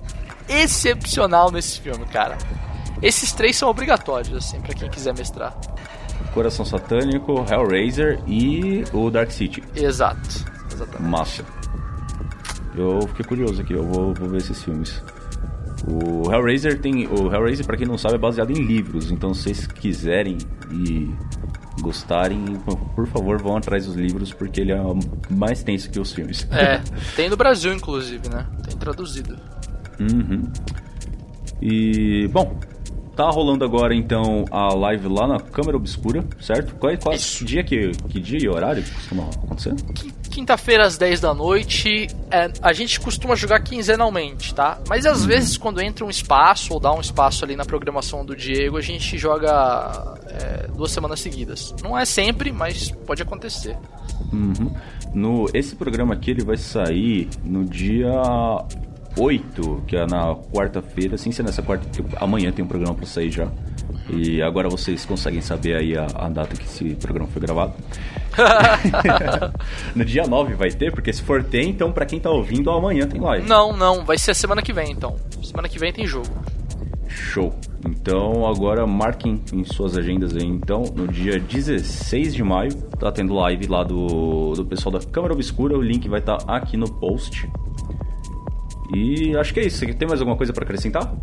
[0.50, 2.38] excepcional nesse filme, cara.
[3.02, 5.56] Esses três são obrigatórios, assim, pra quem quiser mestrar.
[6.34, 9.64] Coração Satânico, Hellraiser e o Dark City.
[9.76, 10.46] Exato.
[10.72, 11.10] Exatamente.
[11.10, 11.46] Massa.
[12.76, 15.04] Eu fiquei curioso aqui, eu vou, vou ver esses filmes.
[15.88, 17.08] O Hellraiser tem.
[17.08, 19.12] O Hellraiser, pra quem não sabe, é baseado em livros.
[19.12, 20.38] Então, se vocês quiserem
[20.72, 21.14] e
[21.82, 22.44] gostarem,
[22.96, 24.82] por favor, vão atrás dos livros, porque ele é
[25.30, 26.48] mais tenso que os filmes.
[26.52, 26.82] É,
[27.16, 28.46] tem no Brasil, inclusive, né?
[28.64, 29.38] Tem traduzido.
[30.00, 30.44] Uhum.
[31.62, 32.60] E, bom,
[33.22, 36.76] tá rolando agora então a live lá na Câmara Obscura, certo?
[36.76, 37.46] Qual, qual Isso.
[37.46, 39.76] dia que, que dia e horário que costuma acontecer?
[40.32, 44.80] Quinta-feira às 10 da noite, é, a gente costuma jogar quinzenalmente, tá?
[44.88, 48.36] Mas às vezes quando entra um espaço ou dá um espaço ali na programação do
[48.36, 51.76] Diego, a gente joga é, duas semanas seguidas.
[51.84, 53.78] Não é sempre, mas pode acontecer.
[54.34, 54.74] Uhum.
[55.14, 58.10] No, esse programa aqui ele vai sair no dia
[59.18, 63.06] 8, que é na quarta-feira, sem ser nessa quarta, porque amanhã tem um programa pra
[63.06, 63.48] sair já.
[64.10, 67.74] E agora vocês conseguem saber aí a, a data que esse programa foi gravado.
[69.96, 73.08] no dia 9 vai ter, porque se for ter, então pra quem tá ouvindo, amanhã
[73.08, 73.48] tem live.
[73.48, 75.16] Não, não, vai ser a semana que vem então.
[75.44, 76.30] Semana que vem tem jogo.
[77.08, 77.54] Show.
[77.86, 80.46] Então agora marquem em suas agendas aí.
[80.46, 85.34] Então, no dia 16 de maio, tá tendo live lá do, do pessoal da Câmara
[85.34, 85.78] Obscura.
[85.78, 87.50] O link vai estar aqui no post.
[88.94, 89.78] E acho que é isso.
[89.80, 91.14] Você tem mais alguma coisa pra acrescentar?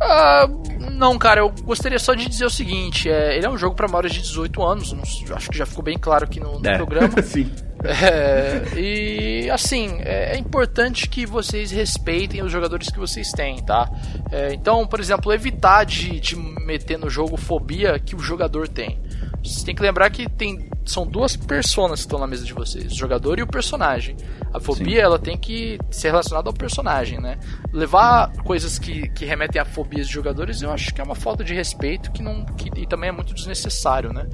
[0.00, 0.48] Ah,
[0.92, 3.86] não, cara, eu gostaria só de dizer o seguinte: é, ele é um jogo pra
[3.86, 5.02] maiores de 18 anos, não-
[5.36, 7.20] acho que já ficou bem claro aqui no, no programa.
[7.22, 7.50] Sim.
[7.82, 13.90] É, e assim, é, é importante que vocês respeitem os jogadores que vocês têm, tá?
[14.30, 18.98] É, então, por exemplo, evitar de, de meter no jogo fobia que o jogador tem.
[19.42, 22.92] Vocês têm que lembrar que tem, são duas personas que estão na mesa de vocês,
[22.92, 24.16] o jogador e o personagem.
[24.52, 25.02] A fobia Sim.
[25.02, 27.38] ela tem que ser relacionada ao personagem, né?
[27.72, 31.44] Levar coisas que, que remetem a fobias de jogadores eu acho que é uma falta
[31.44, 34.26] de respeito que não, que, e também é muito desnecessário, né?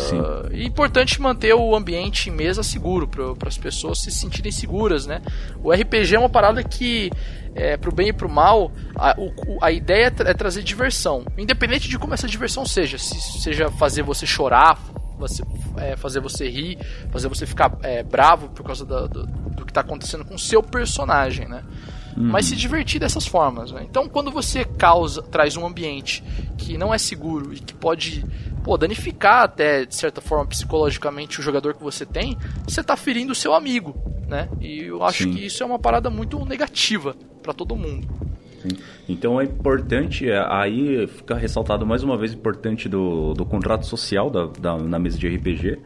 [0.00, 0.18] Sim.
[0.52, 5.20] e importante manter o ambiente em mesa seguro para as pessoas se sentirem seguras, né?
[5.62, 7.10] O RPG é uma parada que
[7.54, 10.62] é, pro bem e pro mal, a, o- o- a ideia é, tra- é trazer
[10.62, 14.78] diversão, independente de como essa diversão seja, se seja fazer você chorar,
[15.20, 15.42] você,
[15.76, 16.78] é, fazer você rir,
[17.12, 20.38] fazer você ficar é, bravo por causa da- do, do que está acontecendo com o
[20.38, 21.62] seu personagem, né?
[22.16, 23.86] Mas se divertir dessas formas, né?
[23.88, 26.22] Então, quando você causa, traz um ambiente
[26.58, 28.26] que não é seguro e que pode
[28.64, 33.32] pô, danificar até, de certa forma, psicologicamente o jogador que você tem, você tá ferindo
[33.32, 33.94] o seu amigo,
[34.28, 34.48] né?
[34.60, 35.32] E eu acho Sim.
[35.34, 38.06] que isso é uma parada muito negativa para todo mundo.
[39.08, 43.86] Então é importante, é, aí fica ressaltado mais uma vez o importante do, do contrato
[43.86, 45.78] social da, da- na mesa de RPG.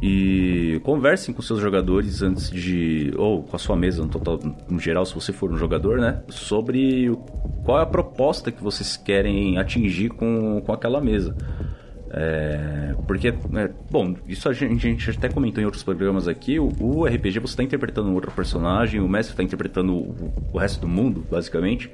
[0.00, 3.12] E conversem com seus jogadores antes de.
[3.16, 4.38] ou com a sua mesa no, total,
[4.68, 6.22] no geral, se você for um jogador, né?
[6.28, 7.10] Sobre
[7.64, 11.36] qual é a proposta que vocês querem atingir com, com aquela mesa.
[12.10, 16.58] É, porque, né, bom, isso a gente, a gente até comentou em outros programas aqui.
[16.58, 20.58] O, o RPG você está interpretando um outro personagem, o mestre está interpretando o, o
[20.58, 21.90] resto do mundo, basicamente.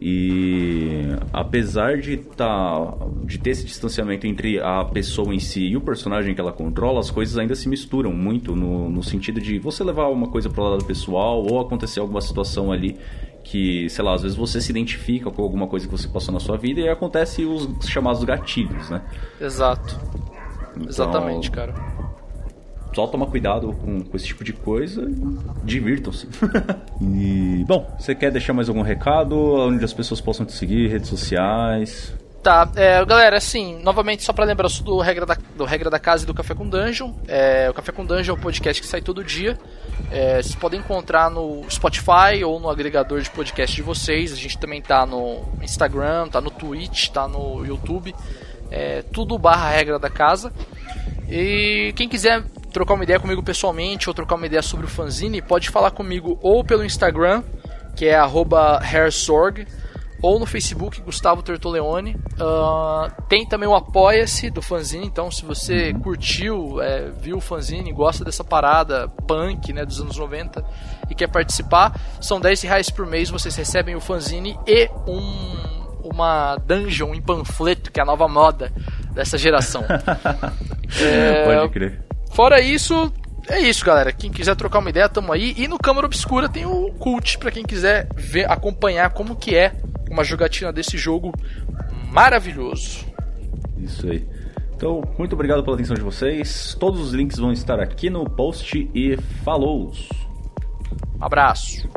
[0.00, 1.02] E
[1.32, 2.94] apesar de, tá,
[3.24, 7.00] de ter esse distanciamento entre a pessoa em si e o personagem que ela controla,
[7.00, 10.62] as coisas ainda se misturam muito no, no sentido de você levar uma coisa para
[10.62, 12.98] o lado pessoal ou acontecer alguma situação ali
[13.44, 16.40] que, sei lá, às vezes você se identifica com alguma coisa que você passou na
[16.40, 19.02] sua vida e acontece os chamados gatilhos, né?
[19.40, 20.00] Exato.
[20.74, 21.74] Então, Exatamente, cara.
[22.94, 25.06] Só tomar cuidado com, com esse tipo de coisa.
[25.62, 26.28] Divirtam-se.
[27.02, 29.36] e, bom, você quer deixar mais algum recado?
[29.36, 30.88] Onde as pessoas possam te seguir?
[30.88, 32.14] Redes sociais?
[32.44, 36.24] Tá, é, galera, assim, novamente só para lembrar do regra da, do regra da casa
[36.24, 37.14] e do Café com Dungeon.
[37.26, 39.58] É, o Café com Dungeon é um podcast que sai todo dia.
[40.10, 44.30] É, vocês podem encontrar no Spotify ou no agregador de podcast de vocês.
[44.30, 48.14] A gente também tá no Instagram, tá no Twitch, tá no YouTube.
[48.70, 50.52] É, tudo barra regra da casa.
[51.26, 55.40] E quem quiser trocar uma ideia comigo pessoalmente ou trocar uma ideia sobre o fanzine,
[55.40, 57.42] pode falar comigo ou pelo Instagram,
[57.96, 59.66] que é hairsorg
[60.24, 62.16] ou no Facebook Gustavo Tertoleone.
[62.40, 66.00] Uh, tem também o Apoia-se do fanzine, então se você uhum.
[66.00, 70.64] curtiu, é, viu o fanzine, gosta dessa parada punk né, dos anos 90
[71.10, 76.56] e quer participar, são 10 reais por mês, vocês recebem o fanzine e um, uma
[76.56, 78.72] dungeon em panfleto, que é a nova moda
[79.12, 79.84] dessa geração.
[81.02, 82.02] é, Pode crer.
[82.30, 83.12] Fora isso,
[83.46, 84.10] é isso, galera.
[84.10, 85.54] Quem quiser trocar uma ideia, tamo aí.
[85.58, 89.72] E no Câmara Obscura tem o Cult para quem quiser ver, acompanhar como que é
[90.14, 91.32] uma jogatina desse jogo
[92.12, 93.04] maravilhoso.
[93.76, 94.26] Isso aí.
[94.76, 96.76] Então, muito obrigado pela atenção de vocês.
[96.78, 99.92] Todos os links vão estar aqui no post e falou!
[101.20, 101.88] Um abraço.